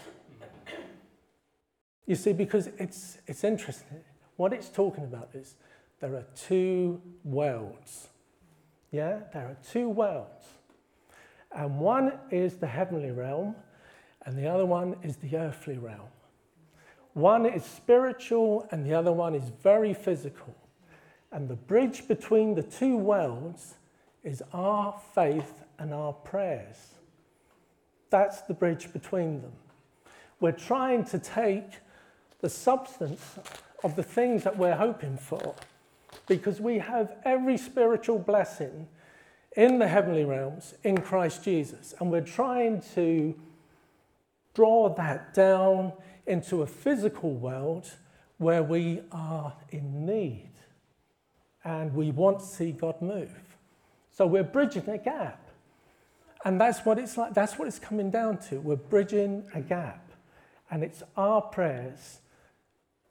You 2.06 2.15
see, 2.15 2.34
because 2.34 2.67
it's, 2.77 3.19
it's 3.27 3.43
interesting. 3.43 3.99
What 4.36 4.54
it's 4.54 4.69
talking 4.69 5.04
about 5.04 5.30
is 5.34 5.56
there 5.99 6.15
are 6.15 6.25
two 6.36 7.01
worlds. 7.23 8.08
Yeah, 8.91 9.19
there 9.34 9.45
are 9.45 9.58
two 9.71 9.88
worlds. 9.88 10.45
And 11.54 11.80
one 11.80 12.13
is 12.32 12.56
the 12.56 12.67
heavenly 12.67 13.12
realm, 13.12 13.56
and 14.25 14.38
the 14.38 14.47
other 14.47 14.65
one 14.65 14.95
is 15.04 15.17
the 15.17 15.38
earthly 15.38 15.77
realm. 15.77 16.10
One 17.13 17.45
is 17.45 17.65
spiritual, 17.65 18.67
and 18.71 18.86
the 18.86 18.93
other 18.93 19.12
one 19.12 19.36
is 19.36 19.50
very 19.62 19.93
physical. 19.93 20.56
And 21.32 21.50
the 21.50 21.56
bridge 21.56 22.08
between 22.08 22.56
the 22.56 22.63
two 22.63 22.97
worlds 22.97 23.76
is 24.24 24.43
our 24.54 25.00
faith 25.13 25.63
and 25.80 25.93
our 25.93 26.13
prayers. 26.13 26.78
That's 28.10 28.41
the 28.41 28.54
bridge 28.54 28.91
between 28.93 29.41
them. 29.41 29.54
We're 30.39 30.52
trying 30.52 31.06
to 31.06 31.19
take 31.19 31.71
the 32.39 32.50
substance 32.50 33.38
of 33.84 33.95
the 33.95 34.04
things 34.04 34.43
that 34.43 34.58
we're 34.58 34.76
hoping 34.76 35.17
for 35.17 35.56
because 36.28 36.60
we 36.60 36.80
have 36.80 37.15
every 37.26 37.58
spiritual 37.58 38.19
blessing 38.19 38.88
in 39.56 39.80
the 39.80 39.88
heavenly 39.88 40.24
realms 40.24 40.76
in 40.84 41.00
Christ 41.00 41.43
Jesus. 41.43 41.93
And 42.00 42.12
we're 42.12 42.21
trying 42.21 42.82
to 42.95 43.36
draw 44.54 44.93
that 44.95 45.34
down 45.34 45.93
into 46.25 46.62
a 46.62 46.67
physical 46.67 47.34
world 47.34 47.91
where 48.38 48.63
we 48.63 49.01
are 49.12 49.53
in 49.69 50.05
need 50.05 50.51
and 51.63 51.93
we 51.93 52.12
want 52.12 52.39
to 52.39 52.45
see 52.45 52.71
God 52.71 53.01
move. 53.01 53.31
So 54.12 54.25
we're 54.25 54.43
bridging 54.43 54.89
a 54.89 54.97
gap. 54.97 55.47
And 56.43 56.60
that's 56.60 56.79
what 56.86 56.97
it's 56.97 57.17
like, 57.17 57.34
that's 57.34 57.60
what 57.60 57.67
it's 57.67 57.77
coming 57.77 58.10
down 58.10 58.38
to. 58.49 58.60
We're 58.60 58.75
bridging 58.75 59.43
a 59.53 59.62
gap. 59.62 60.12
And 60.71 60.84
it's 60.84 61.03
our 61.15 61.41
prayers 61.41 62.19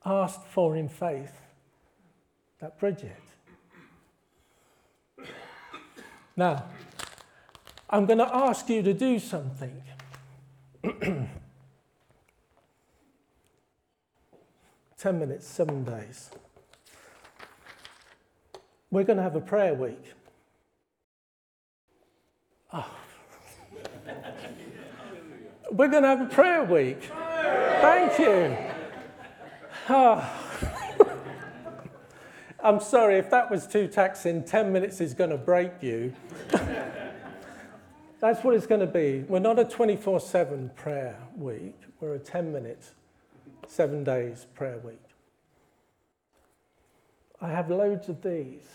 asked 0.05 0.47
for 0.47 0.77
in 0.77 0.89
faith 0.89 1.33
that 2.61 2.79
bridge 2.79 3.05
it. 3.05 3.17
Now, 6.37 6.65
I'm 7.89 8.07
going 8.07 8.19
to 8.19 8.35
ask 8.35 8.69
you 8.69 8.83
to 8.83 8.95
do 8.95 9.19
something. 9.19 9.83
Ten 15.01 15.19
minutes, 15.19 15.47
seven 15.47 15.83
days. 15.83 16.29
We're 18.91 19.05
going 19.05 19.17
to 19.17 19.23
have 19.23 19.35
a 19.35 19.41
prayer 19.41 19.73
week. 19.73 20.13
Oh. 22.71 22.87
We're 25.71 25.89
going 25.89 26.03
to 26.03 26.09
have 26.11 26.21
a 26.21 26.27
prayer 26.27 26.65
week. 26.65 27.05
Thank 27.81 28.19
you. 28.19 28.55
Oh. 29.89 30.31
I'm 32.63 32.79
sorry 32.79 33.17
if 33.17 33.31
that 33.31 33.51
was 33.51 33.67
too 33.67 33.89
taxing. 33.89 34.45
10 34.45 34.71
minutes 34.71 35.01
is 35.01 35.15
going 35.15 35.31
to 35.31 35.39
break 35.39 35.83
you. 35.83 36.13
That's 38.21 38.45
what 38.45 38.55
it's 38.55 38.67
going 38.67 38.83
to 38.83 38.87
be. 38.87 39.25
We're 39.27 39.39
not 39.39 39.59
a 39.59 39.65
24 39.65 40.21
7 40.21 40.71
prayer 40.77 41.17
week, 41.39 41.81
we're 42.01 42.17
a 42.17 42.19
10 42.19 42.53
minute, 42.53 42.91
seven 43.71 44.03
days 44.03 44.47
prayer 44.55 44.79
week. 44.79 44.99
I 47.41 47.51
have 47.51 47.71
loads 47.71 48.09
of 48.09 48.21
these. 48.21 48.67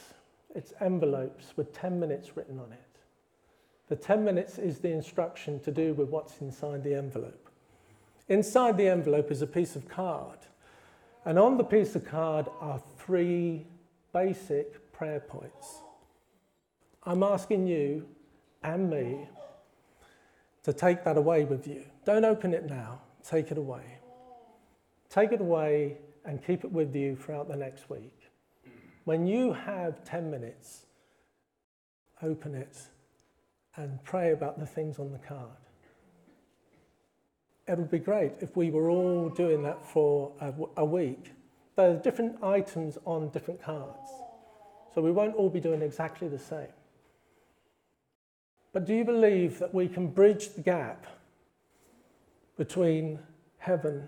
It's 0.56 0.74
envelopes 0.80 1.54
with 1.58 1.74
10 1.74 2.00
minutes 2.00 2.38
written 2.38 2.60
on 2.60 2.72
it. 2.72 2.80
The 3.90 3.98
10 3.98 4.24
minutes 4.24 4.58
is 4.58 4.80
the 4.80 4.92
instruction 4.92 5.60
to 5.62 5.72
do 5.72 5.94
with 5.94 6.10
what's 6.10 6.40
inside 6.40 6.84
the 6.84 6.96
envelope. 6.96 7.50
Inside 8.30 8.78
the 8.78 8.88
envelope 8.88 9.32
is 9.32 9.42
a 9.42 9.48
piece 9.48 9.76
of 9.76 9.88
card. 9.88 10.40
And 11.26 11.38
on 11.38 11.58
the 11.58 11.64
piece 11.64 11.96
of 11.96 12.06
card 12.06 12.48
are 12.62 12.82
three 12.98 13.68
basic 14.14 14.92
prayer 14.94 15.20
points. 15.20 15.82
I'm 17.04 17.22
asking 17.22 17.68
you 17.68 18.08
and 18.64 18.90
me 18.90 19.28
to 20.64 20.74
take 20.74 21.04
that 21.04 21.18
away 21.18 21.44
with 21.44 21.68
you. 21.68 21.84
Don't 22.06 22.26
open 22.26 22.54
it 22.54 22.68
now, 22.68 23.02
take 23.24 23.52
it 23.52 23.58
away. 23.58 23.95
Take 25.16 25.32
it 25.32 25.40
away 25.40 25.96
and 26.26 26.46
keep 26.46 26.66
it 26.66 26.72
with 26.74 26.94
you 26.94 27.16
throughout 27.16 27.48
the 27.48 27.56
next 27.56 27.90
week. 27.90 28.20
When 29.06 29.26
you 29.26 29.54
have 29.54 30.04
10 30.04 30.30
minutes, 30.30 30.88
open 32.22 32.54
it 32.54 32.78
and 33.78 34.04
pray 34.04 34.34
about 34.34 34.60
the 34.60 34.66
things 34.66 35.00
on 35.00 35.14
the 35.14 35.18
card. 35.20 35.48
It 37.66 37.78
would 37.78 37.90
be 37.90 38.00
great 38.00 38.34
if 38.42 38.58
we 38.58 38.72
were 38.72 38.90
all 38.90 39.30
doing 39.30 39.64
that 39.64 39.86
for 39.86 40.34
a, 40.42 40.54
a 40.76 40.86
week 40.86 41.32
there 41.78 41.92
are 41.92 41.96
different 41.96 42.44
items 42.44 42.98
on 43.06 43.30
different 43.30 43.62
cards. 43.62 44.10
So 44.94 45.02
we 45.02 45.12
won't 45.12 45.36
all 45.36 45.50
be 45.50 45.60
doing 45.62 45.82
exactly 45.82 46.28
the 46.28 46.40
same. 46.40 46.68
But 48.74 48.86
do 48.86 48.94
you 48.94 49.06
believe 49.06 49.60
that 49.60 49.74
we 49.74 49.88
can 49.88 50.08
bridge 50.08 50.54
the 50.54 50.62
gap 50.62 51.06
between 52.58 53.20
heaven 53.58 54.08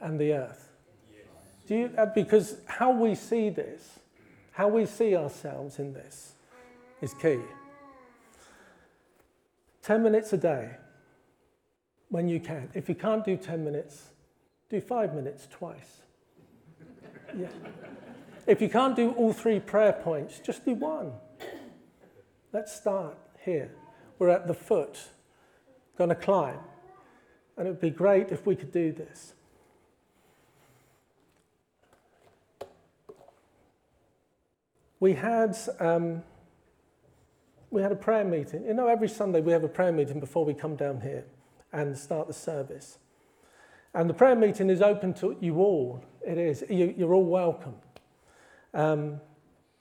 and 0.00 0.18
the 0.18 0.32
earth? 0.32 0.70
Do 1.66 1.74
you, 1.76 1.90
uh, 1.98 2.06
because 2.06 2.56
how 2.66 2.90
we 2.90 3.14
see 3.14 3.50
this, 3.50 3.98
how 4.52 4.68
we 4.68 4.86
see 4.86 5.14
ourselves 5.14 5.78
in 5.78 5.92
this, 5.92 6.34
is 7.00 7.14
key. 7.14 7.40
10 9.82 10.02
minutes 10.02 10.32
a 10.32 10.36
day 10.36 10.70
when 12.08 12.28
you 12.28 12.40
can. 12.40 12.68
If 12.74 12.88
you 12.88 12.94
can't 12.94 13.24
do 13.24 13.36
10 13.36 13.64
minutes, 13.64 14.08
do 14.68 14.80
five 14.80 15.14
minutes 15.14 15.46
twice. 15.50 16.02
Yeah. 17.38 17.48
If 18.46 18.62
you 18.62 18.70
can't 18.70 18.96
do 18.96 19.10
all 19.10 19.34
three 19.34 19.60
prayer 19.60 19.92
points, 19.92 20.40
just 20.40 20.64
do 20.64 20.72
one. 20.72 21.12
Let's 22.54 22.74
start 22.74 23.18
here. 23.44 23.70
We're 24.18 24.30
at 24.30 24.46
the 24.46 24.54
foot, 24.54 24.98
going 25.98 26.08
to 26.08 26.16
climb. 26.16 26.58
And 27.58 27.66
it 27.66 27.70
would 27.70 27.80
be 27.82 27.90
great 27.90 28.30
if 28.30 28.46
we 28.46 28.56
could 28.56 28.72
do 28.72 28.92
this. 28.92 29.34
We 35.00 35.14
had, 35.14 35.56
um, 35.78 36.22
we 37.70 37.82
had 37.82 37.92
a 37.92 37.96
prayer 37.96 38.24
meeting. 38.24 38.64
You 38.64 38.74
know, 38.74 38.88
every 38.88 39.08
Sunday 39.08 39.40
we 39.40 39.52
have 39.52 39.64
a 39.64 39.68
prayer 39.68 39.92
meeting 39.92 40.20
before 40.20 40.44
we 40.44 40.54
come 40.54 40.76
down 40.76 41.00
here 41.00 41.24
and 41.72 41.96
start 41.96 42.26
the 42.26 42.34
service. 42.34 42.98
And 43.94 44.08
the 44.08 44.14
prayer 44.14 44.34
meeting 44.34 44.70
is 44.70 44.82
open 44.82 45.14
to 45.14 45.36
you 45.40 45.58
all. 45.58 46.04
It 46.26 46.38
is. 46.38 46.64
You, 46.68 46.94
you're 46.96 47.14
all 47.14 47.24
welcome. 47.24 47.74
Um, 48.74 49.20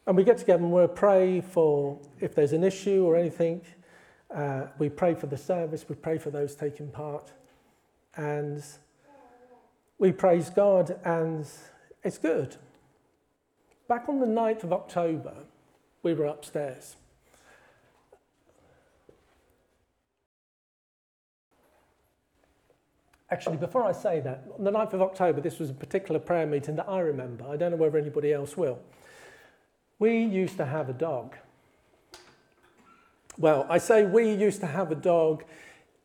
and 0.06 0.16
we 0.16 0.24
get 0.24 0.38
together 0.38 0.64
and 0.64 0.72
we 0.72 0.88
pray 0.88 1.42
for 1.42 2.00
if 2.20 2.34
there's 2.34 2.54
an 2.54 2.64
issue 2.64 3.04
or 3.04 3.18
anything. 3.18 3.62
Uh, 4.34 4.68
we 4.78 4.90
pray 4.90 5.14
for 5.14 5.28
the 5.28 5.38
service, 5.38 5.86
we 5.88 5.96
pray 5.96 6.18
for 6.18 6.30
those 6.30 6.56
taking 6.56 6.90
part. 6.90 7.32
And 8.16 8.64
we 10.00 10.12
praise 10.12 10.50
God, 10.50 11.00
and 11.04 11.48
it's 12.04 12.18
good. 12.18 12.56
Back 13.88 14.10
on 14.10 14.20
the 14.20 14.26
9th 14.26 14.64
of 14.64 14.74
October, 14.74 15.34
we 16.04 16.14
were 16.14 16.26
upstairs. 16.26 16.98
Actually, 23.30 23.58
before 23.58 23.84
I 23.84 23.92
say 23.92 24.20
that, 24.22 24.46
on 24.58 24.64
the 24.64 24.72
9th 24.72 24.94
of 24.94 25.02
October, 25.02 25.42
this 25.42 25.60
was 25.60 25.70
a 25.70 25.74
particular 25.74 26.20
prayer 26.20 26.46
meeting 26.46 26.76
that 26.78 26.90
I 26.90 27.00
remember. 27.00 27.46
I 27.48 27.58
don't 27.58 27.72
know 27.72 27.78
whether 27.78 27.98
anybody 27.98 28.34
else 28.34 28.56
will. 28.56 28.80
We 30.00 30.24
used 30.24 30.58
to 30.58 30.66
have 30.66 30.90
a 30.90 30.94
dog. 30.94 31.36
Well, 33.38 33.66
I 33.70 33.78
say 33.78 34.06
we 34.06 34.32
used 34.34 34.60
to 34.62 34.68
have 34.68 34.92
a 34.92 34.96
dog. 34.96 35.44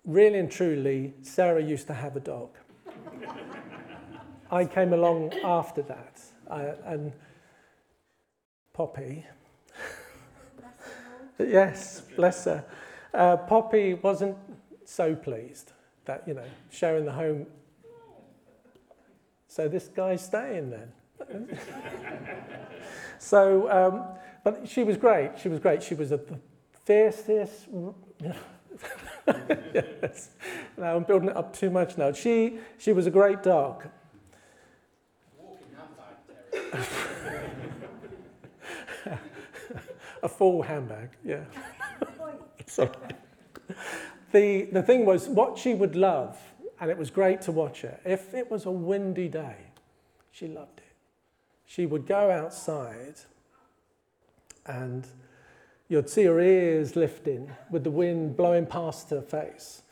Really 0.04 0.38
and 0.38 0.50
truly, 0.50 1.14
Sarah 1.22 1.62
used 1.62 1.86
to 1.88 1.94
have 1.94 2.16
a 2.16 2.20
dog. 2.20 2.50
I 4.50 4.64
came 4.64 4.92
along 4.92 5.32
after 5.44 5.82
that. 5.82 6.20
I, 6.50 6.72
and 6.84 7.12
Poppy. 8.72 9.24
yes, 11.38 12.02
bless 12.16 12.44
her. 12.44 12.64
Uh, 13.12 13.36
Poppy 13.36 13.94
wasn't 13.94 14.36
so 14.84 15.14
pleased 15.14 15.72
that, 16.06 16.26
you 16.26 16.34
know, 16.34 16.44
sharing 16.70 17.04
the 17.04 17.12
home. 17.12 17.46
So 19.48 19.68
this 19.68 19.88
guy's 19.88 20.24
staying 20.24 20.70
then. 20.70 20.92
so, 23.18 23.70
um, 23.70 24.04
but 24.44 24.68
she 24.68 24.82
was 24.84 24.96
great. 24.96 25.38
She 25.38 25.48
was 25.48 25.58
great. 25.58 25.82
She 25.82 25.94
was 25.94 26.10
a, 26.12 26.16
the 26.16 26.38
fiercest. 26.84 27.68
yes. 29.26 30.30
Now 30.76 30.96
I'm 30.96 31.04
building 31.04 31.28
it 31.28 31.36
up 31.36 31.54
too 31.54 31.70
much 31.70 31.98
now. 31.98 32.12
She, 32.12 32.58
she 32.78 32.92
was 32.92 33.06
a 33.06 33.10
great 33.10 33.42
dog. 33.42 33.88
A 40.22 40.28
full 40.28 40.62
handbag, 40.62 41.10
yeah. 41.24 41.44
Sorry 42.66 42.90
the, 44.32 44.68
the 44.72 44.82
thing 44.82 45.04
was, 45.04 45.28
what 45.28 45.58
she 45.58 45.74
would 45.74 45.94
love, 45.94 46.38
and 46.80 46.90
it 46.90 46.98
was 46.98 47.10
great 47.10 47.40
to 47.42 47.52
watch 47.52 47.82
her, 47.82 48.00
if 48.04 48.34
it 48.34 48.50
was 48.50 48.66
a 48.66 48.70
windy 48.70 49.28
day, 49.28 49.56
she 50.30 50.48
loved 50.48 50.78
it. 50.78 50.84
She 51.66 51.86
would 51.86 52.06
go 52.06 52.30
outside 52.30 53.14
and 54.66 55.06
you'd 55.88 56.08
see 56.08 56.24
her 56.24 56.40
ears 56.40 56.96
lifting 56.96 57.50
with 57.70 57.84
the 57.84 57.90
wind 57.90 58.36
blowing 58.36 58.66
past 58.66 59.10
her 59.10 59.22
face. 59.22 59.82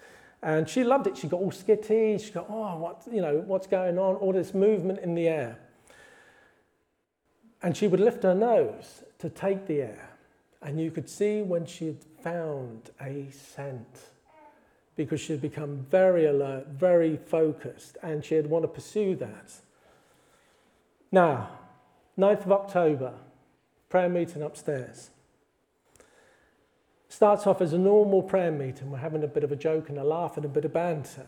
And 0.42 0.68
she 0.68 0.84
loved 0.84 1.06
it. 1.06 1.16
She 1.16 1.26
got 1.26 1.40
all 1.40 1.50
skitty. 1.50 2.22
She 2.22 2.32
got, 2.32 2.46
oh, 2.48 2.76
what, 2.78 3.02
you 3.10 3.20
know, 3.20 3.42
what's 3.46 3.66
going 3.66 3.98
on? 3.98 4.16
All 4.16 4.32
this 4.32 4.54
movement 4.54 5.00
in 5.00 5.14
the 5.14 5.28
air. 5.28 5.58
And 7.62 7.76
she 7.76 7.86
would 7.86 8.00
lift 8.00 8.22
her 8.22 8.34
nose 8.34 9.04
to 9.18 9.28
take 9.28 9.66
the 9.66 9.82
air. 9.82 10.09
And 10.62 10.80
you 10.80 10.90
could 10.90 11.08
see 11.08 11.42
when 11.42 11.64
she 11.64 11.86
had 11.86 12.04
found 12.22 12.90
a 13.00 13.28
scent 13.30 14.10
because 14.96 15.20
she 15.20 15.32
had 15.32 15.40
become 15.40 15.86
very 15.90 16.26
alert, 16.26 16.68
very 16.68 17.16
focused, 17.16 17.96
and 18.02 18.24
she 18.24 18.34
had 18.34 18.48
want 18.48 18.64
to 18.64 18.68
pursue 18.68 19.16
that. 19.16 19.52
Now, 21.10 21.50
9th 22.18 22.44
of 22.44 22.52
October, 22.52 23.14
prayer 23.88 24.08
meeting 24.08 24.42
upstairs. 24.42 25.10
Starts 27.08 27.46
off 27.46 27.60
as 27.60 27.72
a 27.72 27.78
normal 27.78 28.22
prayer 28.22 28.52
meeting. 28.52 28.90
We're 28.90 28.98
having 28.98 29.24
a 29.24 29.26
bit 29.26 29.42
of 29.42 29.50
a 29.50 29.56
joke 29.56 29.88
and 29.88 29.98
a 29.98 30.04
laugh 30.04 30.36
and 30.36 30.44
a 30.44 30.48
bit 30.48 30.64
of 30.64 30.72
banter. 30.72 31.26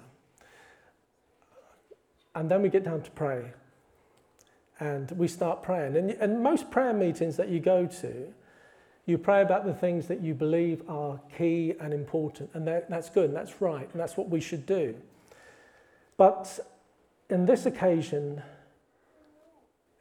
And 2.35 2.51
then 2.51 2.63
we 2.63 2.69
get 2.69 2.85
down 2.85 3.03
to 3.03 3.11
pray. 3.11 3.53
And 4.79 5.11
we 5.13 5.29
start 5.29 5.63
praying. 5.63 5.97
And, 5.97 6.11
and 6.11 6.43
most 6.43 6.71
prayer 6.71 6.93
meetings 6.93 7.37
that 7.37 7.49
you 7.49 7.59
go 7.59 7.87
to, 7.87 8.33
you 9.05 9.19
pray 9.19 9.43
about 9.43 9.65
the 9.65 9.75
things 9.75 10.07
that 10.07 10.21
you 10.21 10.33
believe 10.33 10.83
are 10.89 11.21
key 11.37 11.75
and 11.81 11.93
important. 11.93 12.51
And 12.55 12.67
that, 12.69 12.89
that's 12.89 13.11
good 13.11 13.27
and 13.27 13.37
that's 13.37 13.61
right. 13.61 13.89
And 13.93 14.01
that's 14.01 14.17
what 14.17 14.29
we 14.29 14.41
should 14.41 14.65
do. 14.65 14.95
But 16.17 16.61
in 17.29 17.47
this 17.47 17.67
occasion, 17.67 18.43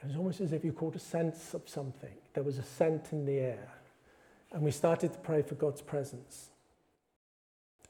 it 0.02 0.08
was 0.08 0.16
almost 0.16 0.40
as 0.40 0.54
if 0.54 0.64
you 0.64 0.72
caught 0.72 0.96
a 0.96 1.00
sense 1.00 1.56
of 1.56 1.68
something. 1.68 2.14
There 2.34 2.44
was 2.44 2.60
a 2.60 2.64
scent 2.64 3.08
in 3.12 3.26
the 3.26 3.40
air. 3.40 3.70
And 4.52 4.62
we 4.62 4.72
started 4.72 5.14
to 5.14 5.20
pray 5.20 5.42
for 5.42 5.56
God's 5.56 5.82
presence. 5.82 6.50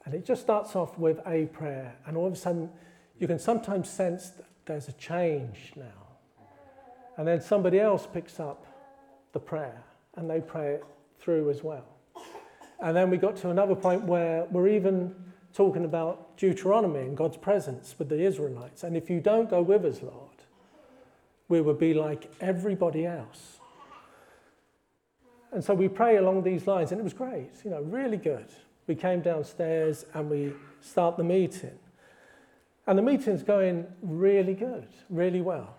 And 0.04 0.14
it 0.14 0.24
just 0.24 0.40
starts 0.40 0.74
off 0.74 0.98
with 0.98 1.20
a 1.26 1.46
prayer. 1.46 1.94
And 2.06 2.16
all 2.16 2.26
of 2.26 2.32
a 2.32 2.36
sudden, 2.36 2.70
you 3.18 3.26
can 3.26 3.38
sometimes 3.38 3.90
sense 3.90 4.30
that 4.30 4.46
there's 4.64 4.88
a 4.88 4.92
change 4.92 5.72
now. 5.76 5.84
And 7.18 7.28
then 7.28 7.40
somebody 7.42 7.78
else 7.80 8.06
picks 8.10 8.40
up 8.40 8.66
the 9.32 9.40
prayer 9.40 9.82
and 10.16 10.28
they 10.30 10.40
pray 10.40 10.74
it 10.74 10.84
through 11.22 11.50
as 11.50 11.62
well. 11.62 11.86
And 12.80 12.96
then 12.96 13.10
we 13.10 13.16
got 13.16 13.36
to 13.36 13.50
another 13.50 13.76
point 13.76 14.02
where 14.02 14.44
we're 14.50 14.68
even 14.68 15.14
talking 15.54 15.84
about 15.84 16.36
Deuteronomy 16.36 17.00
and 17.00 17.16
God's 17.16 17.36
presence 17.36 17.94
with 17.98 18.08
the 18.08 18.20
Israelites. 18.20 18.82
And 18.82 18.96
if 18.96 19.08
you 19.08 19.20
don't 19.20 19.48
go 19.48 19.62
with 19.62 19.84
us, 19.84 20.02
Lord, 20.02 20.30
we 21.48 21.60
will 21.60 21.74
be 21.74 21.94
like 21.94 22.32
everybody 22.40 23.06
else. 23.06 23.60
And 25.52 25.62
so 25.62 25.74
we 25.74 25.86
pray 25.86 26.16
along 26.16 26.42
these 26.42 26.66
lines, 26.66 26.92
and 26.92 27.00
it 27.00 27.04
was 27.04 27.12
great, 27.12 27.50
you 27.62 27.70
know, 27.70 27.82
really 27.82 28.16
good. 28.16 28.46
We 28.86 28.94
came 28.94 29.20
downstairs 29.20 30.06
and 30.14 30.28
we 30.28 30.54
start 30.80 31.16
the 31.16 31.24
meeting. 31.24 31.78
And 32.86 32.98
the 32.98 33.02
meeting's 33.02 33.42
going 33.42 33.86
really 34.02 34.54
good, 34.54 34.88
really 35.08 35.40
well. 35.40 35.76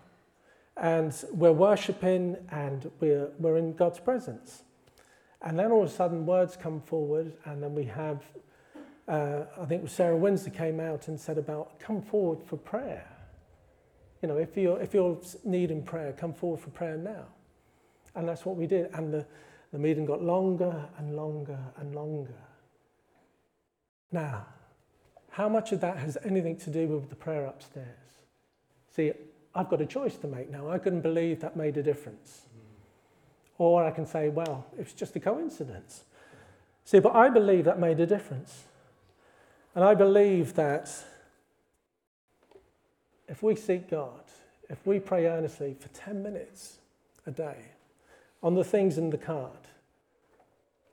And 0.76 1.14
we're 1.32 1.52
worshipping 1.52 2.36
and 2.50 2.90
we're, 3.00 3.28
we're 3.38 3.58
in 3.58 3.74
God's 3.74 3.98
presence. 3.98 4.62
And 5.44 5.58
then 5.58 5.70
all 5.70 5.82
of 5.82 5.90
a 5.90 5.92
sudden, 5.92 6.24
words 6.24 6.56
come 6.56 6.80
forward, 6.80 7.34
and 7.44 7.62
then 7.62 7.74
we 7.74 7.84
have, 7.84 8.22
uh, 9.06 9.42
I 9.60 9.66
think 9.66 9.88
Sarah 9.90 10.16
Windsor 10.16 10.48
came 10.48 10.80
out 10.80 11.08
and 11.08 11.20
said 11.20 11.36
about, 11.36 11.78
come 11.78 12.00
forward 12.00 12.42
for 12.42 12.56
prayer. 12.56 13.06
You 14.22 14.28
know, 14.28 14.38
if 14.38 14.56
you're, 14.56 14.80
if 14.80 14.94
you're 14.94 15.20
needing 15.44 15.82
prayer, 15.82 16.14
come 16.14 16.32
forward 16.32 16.60
for 16.60 16.70
prayer 16.70 16.96
now. 16.96 17.26
And 18.14 18.26
that's 18.26 18.46
what 18.46 18.56
we 18.56 18.66
did. 18.66 18.88
And 18.94 19.12
the, 19.12 19.26
the 19.70 19.78
meeting 19.78 20.06
got 20.06 20.22
longer 20.22 20.88
and 20.96 21.14
longer 21.14 21.58
and 21.76 21.94
longer. 21.94 22.40
Now, 24.10 24.46
how 25.28 25.50
much 25.50 25.72
of 25.72 25.80
that 25.82 25.98
has 25.98 26.16
anything 26.24 26.56
to 26.58 26.70
do 26.70 26.86
with 26.86 27.10
the 27.10 27.16
prayer 27.16 27.44
upstairs? 27.44 27.86
See, 28.96 29.12
I've 29.54 29.68
got 29.68 29.82
a 29.82 29.86
choice 29.86 30.16
to 30.18 30.26
make 30.26 30.48
now. 30.50 30.70
I 30.70 30.78
couldn't 30.78 31.02
believe 31.02 31.40
that 31.40 31.54
made 31.54 31.76
a 31.76 31.82
difference. 31.82 32.46
Or 33.58 33.84
I 33.84 33.90
can 33.90 34.06
say, 34.06 34.28
well, 34.28 34.66
it's 34.78 34.92
just 34.92 35.14
a 35.16 35.20
coincidence. 35.20 36.04
See, 36.84 36.98
but 36.98 37.14
I 37.14 37.28
believe 37.28 37.64
that 37.64 37.78
made 37.78 38.00
a 38.00 38.06
difference. 38.06 38.64
And 39.74 39.84
I 39.84 39.94
believe 39.94 40.54
that 40.54 40.90
if 43.28 43.42
we 43.42 43.56
seek 43.56 43.90
God, 43.90 44.20
if 44.68 44.86
we 44.86 44.98
pray 44.98 45.26
earnestly 45.26 45.76
for 45.78 45.88
10 45.88 46.22
minutes 46.22 46.78
a 47.26 47.30
day 47.30 47.56
on 48.42 48.54
the 48.54 48.64
things 48.64 48.98
in 48.98 49.10
the 49.10 49.18
card, 49.18 49.50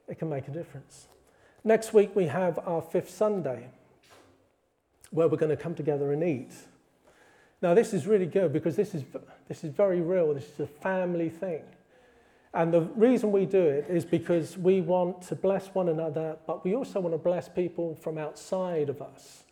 it 0.08 0.20
can 0.20 0.30
make 0.30 0.48
a 0.48 0.52
difference. 0.52 1.08
Next 1.64 1.94
week, 1.94 2.16
we 2.16 2.26
have 2.26 2.60
our 2.66 2.82
fifth 2.82 3.10
Sunday 3.10 3.68
where 5.12 5.28
we're 5.28 5.38
going 5.38 5.56
to 5.56 5.62
come 5.62 5.76
together 5.76 6.12
and 6.12 6.24
eat. 6.24 6.54
Now, 7.62 7.74
this 7.74 7.94
is 7.94 8.08
really 8.08 8.26
good 8.26 8.52
because 8.52 8.76
this 8.76 8.96
is, 8.96 9.04
this 9.48 9.64
is 9.64 9.72
very 9.72 10.02
real. 10.02 10.34
This 10.34 10.50
is 10.50 10.60
a 10.62 10.68
family 10.68 11.30
thing. 11.30 11.62
And 12.54 12.74
the 12.74 12.82
reason 12.82 13.32
we 13.32 13.46
do 13.46 13.62
it 13.62 13.86
is 13.90 14.04
because 14.04 14.58
we 14.58 14.82
want 14.82 15.22
to 15.24 15.36
bless 15.36 15.68
one 15.68 15.88
another, 15.88 16.38
but 16.46 16.66
we 16.66 16.76
also 16.76 17.00
want 17.00 17.14
to 17.14 17.18
bless 17.18 17.48
people 17.48 17.96
from 17.96 18.18
outside 18.18 18.90
of 18.90 19.02
us. 19.02 19.44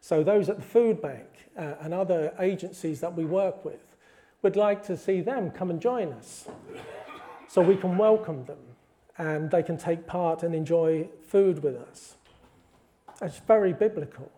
So, 0.00 0.22
those 0.22 0.48
at 0.48 0.56
the 0.56 0.62
food 0.62 1.02
bank 1.02 1.26
uh, 1.56 1.74
and 1.80 1.92
other 1.92 2.32
agencies 2.38 3.00
that 3.00 3.14
we 3.14 3.24
work 3.24 3.64
with, 3.64 3.96
would 4.42 4.56
like 4.56 4.82
to 4.86 4.96
see 4.96 5.20
them 5.20 5.50
come 5.50 5.70
and 5.70 5.80
join 5.80 6.12
us 6.12 6.46
so 7.48 7.60
we 7.60 7.76
can 7.76 7.98
welcome 7.98 8.44
them 8.44 8.58
and 9.18 9.50
they 9.50 9.62
can 9.62 9.76
take 9.76 10.06
part 10.06 10.42
and 10.42 10.54
enjoy 10.54 11.08
food 11.26 11.62
with 11.62 11.74
us. 11.76 12.14
It's 13.22 13.38
very 13.38 13.72
biblical. 13.72 14.30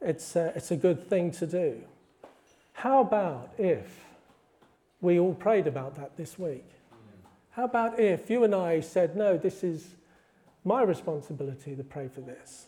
It's 0.00 0.36
a, 0.36 0.52
it's 0.54 0.70
a 0.70 0.76
good 0.76 1.08
thing 1.08 1.30
to 1.32 1.46
do. 1.46 1.80
How 2.74 3.00
about 3.00 3.52
if 3.56 4.04
we 5.00 5.18
all 5.18 5.34
prayed 5.34 5.66
about 5.66 5.96
that 5.96 6.16
this 6.16 6.38
week? 6.38 6.68
How 7.54 7.64
about 7.64 8.00
if 8.00 8.28
you 8.30 8.44
and 8.44 8.54
I 8.54 8.80
said, 8.80 9.16
no, 9.16 9.36
this 9.38 9.62
is 9.62 9.94
my 10.64 10.82
responsibility 10.82 11.76
to 11.76 11.84
pray 11.84 12.08
for 12.08 12.20
this? 12.20 12.66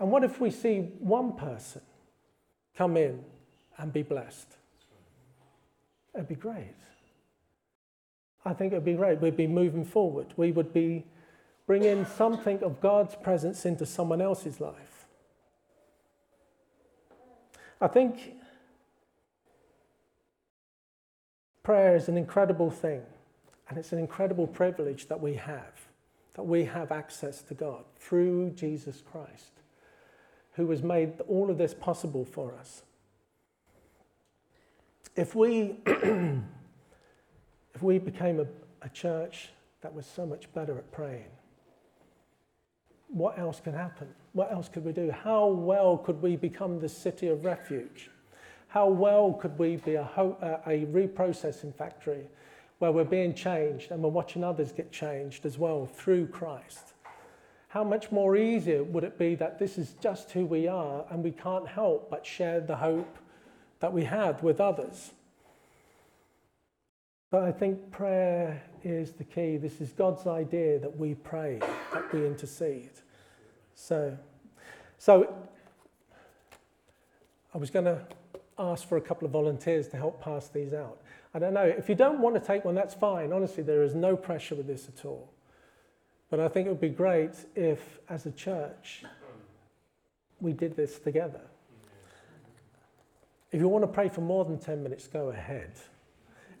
And 0.00 0.10
what 0.10 0.24
if 0.24 0.40
we 0.40 0.50
see 0.50 0.80
one 0.98 1.34
person 1.34 1.82
come 2.76 2.96
in 2.96 3.24
and 3.78 3.92
be 3.92 4.02
blessed? 4.02 4.48
It'd 6.14 6.28
be 6.28 6.34
great. 6.34 6.74
I 8.44 8.52
think 8.54 8.72
it'd 8.72 8.84
be 8.84 8.94
great. 8.94 9.20
We'd 9.20 9.36
be 9.36 9.46
moving 9.46 9.84
forward. 9.84 10.34
We 10.36 10.50
would 10.50 10.72
be 10.72 11.04
bringing 11.66 12.04
something 12.04 12.62
of 12.64 12.80
God's 12.80 13.14
presence 13.14 13.64
into 13.64 13.86
someone 13.86 14.20
else's 14.20 14.60
life. 14.60 15.06
I 17.80 17.86
think 17.86 18.34
prayer 21.62 21.94
is 21.94 22.08
an 22.08 22.16
incredible 22.16 22.70
thing, 22.70 23.02
and 23.72 23.78
it's 23.78 23.92
an 23.92 23.98
incredible 23.98 24.46
privilege 24.46 25.08
that 25.08 25.18
we 25.18 25.32
have, 25.32 25.88
that 26.34 26.42
we 26.42 26.62
have 26.62 26.92
access 26.92 27.40
to 27.40 27.54
God 27.54 27.84
through 27.98 28.50
Jesus 28.50 29.02
Christ 29.10 29.50
who 30.56 30.68
has 30.68 30.82
made 30.82 31.18
all 31.26 31.48
of 31.48 31.56
this 31.56 31.72
possible 31.72 32.26
for 32.26 32.54
us. 32.54 32.82
If 35.16 35.34
we, 35.34 35.76
if 35.86 36.42
we 37.80 37.98
became 37.98 38.40
a, 38.40 38.46
a 38.82 38.90
church 38.90 39.48
that 39.80 39.94
was 39.94 40.04
so 40.04 40.26
much 40.26 40.52
better 40.52 40.76
at 40.76 40.92
praying, 40.92 41.30
what 43.08 43.38
else 43.38 43.58
can 43.58 43.72
happen? 43.72 44.08
What 44.34 44.52
else 44.52 44.68
could 44.68 44.84
we 44.84 44.92
do? 44.92 45.10
How 45.10 45.46
well 45.46 45.96
could 45.96 46.20
we 46.20 46.36
become 46.36 46.78
the 46.78 46.90
city 46.90 47.28
of 47.28 47.46
refuge? 47.46 48.10
How 48.68 48.88
well 48.88 49.32
could 49.32 49.58
we 49.58 49.76
be 49.76 49.94
a, 49.94 50.04
ho- 50.04 50.36
a 50.66 50.84
reprocessing 50.92 51.74
factory 51.74 52.26
where 52.82 52.92
we're 52.92 53.04
being 53.04 53.32
changed 53.32 53.90
and 53.90 54.02
we're 54.02 54.10
watching 54.10 54.44
others 54.44 54.72
get 54.72 54.92
changed 54.92 55.46
as 55.46 55.56
well 55.56 55.86
through 55.86 56.26
Christ? 56.26 56.92
how 57.72 57.82
much 57.82 58.12
more 58.12 58.36
easier 58.36 58.84
would 58.84 59.02
it 59.02 59.16
be 59.16 59.34
that 59.34 59.58
this 59.58 59.78
is 59.78 59.94
just 59.98 60.30
who 60.32 60.44
we 60.44 60.68
are 60.68 61.06
and 61.08 61.24
we 61.24 61.30
can't 61.30 61.66
help 61.66 62.10
but 62.10 62.26
share 62.26 62.60
the 62.60 62.76
hope 62.76 63.16
that 63.80 63.90
we 63.90 64.04
have 64.04 64.42
with 64.42 64.60
others? 64.60 65.12
But 67.30 67.44
I 67.44 67.50
think 67.50 67.90
prayer 67.90 68.62
is 68.84 69.12
the 69.12 69.24
key. 69.24 69.56
This 69.56 69.80
is 69.80 69.90
God's 69.92 70.26
idea 70.26 70.80
that 70.80 70.98
we 70.98 71.14
pray, 71.14 71.60
that 71.94 72.12
we 72.12 72.26
intercede. 72.26 72.90
So, 73.74 74.18
so 74.98 75.34
I 77.54 77.56
was 77.56 77.70
going 77.70 77.86
to 77.86 78.02
ask 78.58 78.86
for 78.86 78.98
a 78.98 79.00
couple 79.00 79.24
of 79.24 79.32
volunteers 79.32 79.88
to 79.88 79.96
help 79.96 80.20
pass 80.20 80.48
these 80.48 80.74
out. 80.74 81.00
I 81.34 81.38
don't 81.38 81.54
know. 81.54 81.64
If 81.64 81.88
you 81.88 81.94
don't 81.94 82.20
want 82.20 82.34
to 82.34 82.40
take 82.40 82.64
one, 82.64 82.74
that's 82.74 82.94
fine. 82.94 83.32
Honestly, 83.32 83.62
there 83.62 83.82
is 83.82 83.94
no 83.94 84.16
pressure 84.16 84.54
with 84.54 84.66
this 84.66 84.88
at 84.88 85.04
all. 85.04 85.30
But 86.30 86.40
I 86.40 86.48
think 86.48 86.66
it 86.66 86.70
would 86.70 86.80
be 86.80 86.88
great 86.88 87.32
if, 87.54 87.98
as 88.08 88.26
a 88.26 88.30
church, 88.32 89.04
we 90.40 90.52
did 90.52 90.76
this 90.76 90.98
together. 90.98 91.40
If 93.50 93.60
you 93.60 93.68
want 93.68 93.82
to 93.82 93.88
pray 93.88 94.08
for 94.08 94.22
more 94.22 94.44
than 94.44 94.58
10 94.58 94.82
minutes, 94.82 95.06
go 95.06 95.28
ahead. 95.28 95.72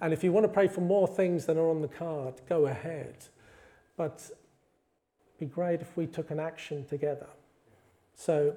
And 0.00 0.12
if 0.12 0.24
you 0.24 0.32
want 0.32 0.44
to 0.44 0.52
pray 0.52 0.68
for 0.68 0.80
more 0.80 1.06
things 1.06 1.46
than 1.46 1.58
are 1.58 1.70
on 1.70 1.80
the 1.80 1.88
card, 1.88 2.34
go 2.48 2.66
ahead. 2.66 3.14
But 3.96 4.20
it'd 4.20 5.38
be 5.38 5.46
great 5.46 5.80
if 5.80 5.96
we 5.96 6.06
took 6.06 6.30
an 6.30 6.40
action 6.40 6.84
together. 6.84 7.28
So, 8.14 8.54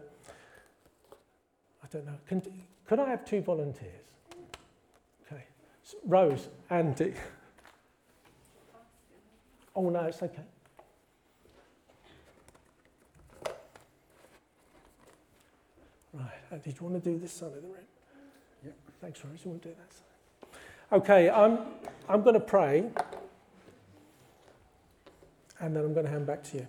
I 1.83 1.87
don't 1.91 2.05
know. 2.05 2.17
Can, 2.27 2.41
could 2.87 2.99
I 2.99 3.09
have 3.09 3.25
two 3.25 3.41
volunteers? 3.41 4.04
Rose, 6.03 6.49
Andy. 6.69 7.13
Oh, 9.75 9.89
no, 9.89 9.99
it's 10.01 10.23
okay. 10.23 10.41
Right. 16.13 16.25
Uh, 16.51 16.57
did 16.57 16.79
you 16.79 16.87
want 16.87 17.03
to 17.03 17.09
do 17.11 17.19
this 17.19 17.33
side 17.33 17.47
of 17.47 17.55
the 17.55 17.67
room? 17.67 17.75
Yeah. 18.63 18.71
Thanks, 19.01 19.23
Rose. 19.23 19.39
You 19.43 19.51
want 19.51 19.63
to 19.63 19.69
do 19.69 19.75
that 19.75 19.93
side? 19.93 20.05
Okay, 20.91 21.29
I'm, 21.29 21.59
I'm 22.07 22.21
going 22.21 22.35
to 22.35 22.39
pray 22.39 22.85
and 25.59 25.75
then 25.75 25.83
I'm 25.83 25.93
going 25.93 26.05
to 26.05 26.11
hand 26.11 26.25
back 26.25 26.43
to 26.43 26.57
you. 26.57 26.67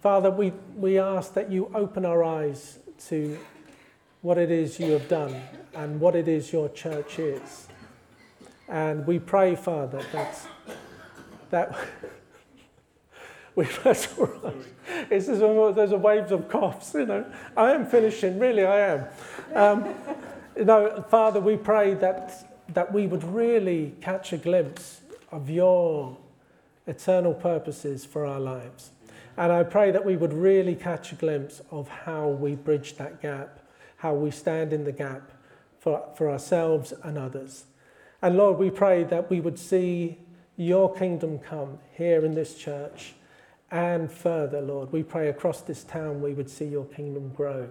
Father, 0.00 0.30
we, 0.30 0.52
we 0.76 0.98
ask 0.98 1.34
that 1.34 1.50
you 1.50 1.70
open 1.74 2.04
our 2.04 2.22
eyes 2.22 2.78
to 3.08 3.38
what 4.26 4.38
it 4.38 4.50
is 4.50 4.80
you 4.80 4.90
have 4.90 5.06
done 5.06 5.40
and 5.72 6.00
what 6.00 6.16
it 6.16 6.26
is 6.26 6.52
your 6.52 6.68
church 6.70 7.20
is. 7.20 7.68
And 8.66 9.06
we 9.06 9.20
pray, 9.20 9.54
Father, 9.54 10.04
that, 10.10 10.40
that 11.50 11.78
we, 13.54 13.66
that's 13.84 14.18
all 14.18 14.26
right. 14.26 14.56
It's 15.10 15.26
just, 15.26 15.40
there's 15.76 15.92
a 15.92 15.96
waves 15.96 16.32
of 16.32 16.48
coughs, 16.48 16.92
you 16.94 17.06
know. 17.06 17.24
I 17.56 17.70
am 17.70 17.86
finishing, 17.86 18.40
really, 18.40 18.64
I 18.64 18.94
am. 18.94 19.04
Um, 19.54 19.94
you 20.56 20.64
know, 20.64 21.04
Father, 21.08 21.38
we 21.38 21.56
pray 21.56 21.94
that, 21.94 22.64
that 22.74 22.92
we 22.92 23.06
would 23.06 23.22
really 23.22 23.94
catch 24.00 24.32
a 24.32 24.38
glimpse 24.38 25.02
of 25.30 25.48
your 25.48 26.16
eternal 26.88 27.32
purposes 27.32 28.04
for 28.04 28.26
our 28.26 28.40
lives. 28.40 28.90
And 29.36 29.52
I 29.52 29.62
pray 29.62 29.92
that 29.92 30.04
we 30.04 30.16
would 30.16 30.32
really 30.32 30.74
catch 30.74 31.12
a 31.12 31.14
glimpse 31.14 31.62
of 31.70 31.86
how 31.86 32.26
we 32.26 32.56
bridge 32.56 32.96
that 32.96 33.22
gap, 33.22 33.60
how 33.98 34.14
we 34.14 34.30
stand 34.30 34.72
in 34.72 34.84
the 34.84 34.92
gap 34.92 35.30
for, 35.78 36.08
for 36.16 36.30
ourselves 36.30 36.92
and 37.02 37.16
others. 37.16 37.64
And 38.22 38.36
Lord, 38.36 38.58
we 38.58 38.70
pray 38.70 39.04
that 39.04 39.30
we 39.30 39.40
would 39.40 39.58
see 39.58 40.18
your 40.56 40.92
kingdom 40.94 41.38
come 41.38 41.78
here 41.92 42.24
in 42.24 42.34
this 42.34 42.56
church 42.56 43.14
and 43.70 44.10
further, 44.10 44.60
Lord. 44.60 44.92
We 44.92 45.02
pray 45.02 45.28
across 45.28 45.60
this 45.60 45.84
town 45.84 46.22
we 46.22 46.32
would 46.32 46.50
see 46.50 46.66
your 46.66 46.86
kingdom 46.86 47.30
grow. 47.30 47.68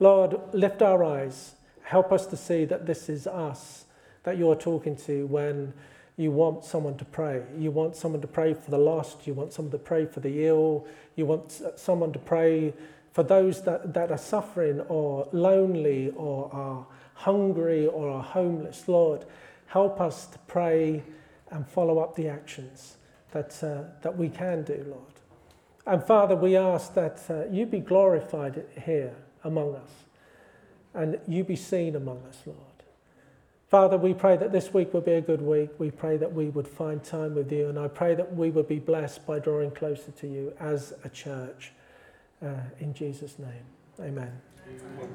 Lord, 0.00 0.38
lift 0.52 0.80
our 0.80 1.04
eyes. 1.04 1.54
Help 1.82 2.12
us 2.12 2.26
to 2.26 2.36
see 2.36 2.64
that 2.66 2.86
this 2.86 3.08
is 3.08 3.26
us 3.26 3.84
that 4.22 4.36
you're 4.38 4.54
talking 4.54 4.96
to 4.96 5.26
when 5.26 5.72
you 6.16 6.30
want 6.30 6.64
someone 6.64 6.96
to 6.96 7.04
pray. 7.04 7.42
You 7.56 7.70
want 7.70 7.96
someone 7.96 8.20
to 8.20 8.26
pray 8.26 8.52
for 8.54 8.70
the 8.70 8.78
lost. 8.78 9.26
You 9.26 9.34
want 9.34 9.52
someone 9.52 9.72
to 9.72 9.78
pray 9.78 10.04
for 10.04 10.20
the 10.20 10.46
ill. 10.46 10.86
You 11.16 11.26
want 11.26 11.62
someone 11.76 12.12
to 12.12 12.18
pray 12.18 12.74
for 13.12 13.22
those 13.22 13.62
that, 13.62 13.94
that 13.94 14.10
are 14.10 14.18
suffering 14.18 14.80
or 14.82 15.28
lonely 15.32 16.10
or 16.16 16.50
are 16.52 16.86
hungry 17.14 17.86
or 17.86 18.10
are 18.10 18.22
homeless. 18.22 18.86
Lord, 18.88 19.24
help 19.66 20.00
us 20.00 20.26
to 20.26 20.38
pray 20.40 21.02
and 21.50 21.66
follow 21.66 21.98
up 21.98 22.14
the 22.14 22.28
actions 22.28 22.96
that, 23.32 23.62
uh, 23.62 23.82
that 24.02 24.16
we 24.16 24.28
can 24.28 24.62
do, 24.62 24.84
Lord. 24.88 25.04
And 25.86 26.04
Father, 26.04 26.36
we 26.36 26.56
ask 26.56 26.94
that 26.94 27.22
uh, 27.30 27.46
you 27.50 27.64
be 27.66 27.80
glorified 27.80 28.64
here 28.84 29.14
among 29.44 29.74
us 29.74 29.90
and 30.94 31.18
you 31.26 31.44
be 31.44 31.56
seen 31.56 31.96
among 31.96 32.22
us, 32.28 32.38
Lord. 32.44 32.58
Father, 33.68 33.98
we 33.98 34.14
pray 34.14 34.36
that 34.36 34.50
this 34.50 34.72
week 34.72 34.94
would 34.94 35.04
be 35.04 35.12
a 35.12 35.20
good 35.20 35.42
week. 35.42 35.70
We 35.78 35.90
pray 35.90 36.16
that 36.16 36.32
we 36.32 36.46
would 36.48 36.66
find 36.66 37.04
time 37.04 37.34
with 37.34 37.52
you, 37.52 37.68
and 37.68 37.78
I 37.78 37.86
pray 37.86 38.14
that 38.14 38.34
we 38.34 38.48
would 38.48 38.66
be 38.66 38.78
blessed 38.78 39.26
by 39.26 39.40
drawing 39.40 39.72
closer 39.72 40.10
to 40.10 40.26
you 40.26 40.54
as 40.58 40.94
a 41.04 41.10
church. 41.10 41.72
Uh, 42.40 42.54
in 42.78 42.94
Jesus' 42.94 43.38
name, 43.38 43.66
amen. 44.00 44.30
amen. 44.68 45.08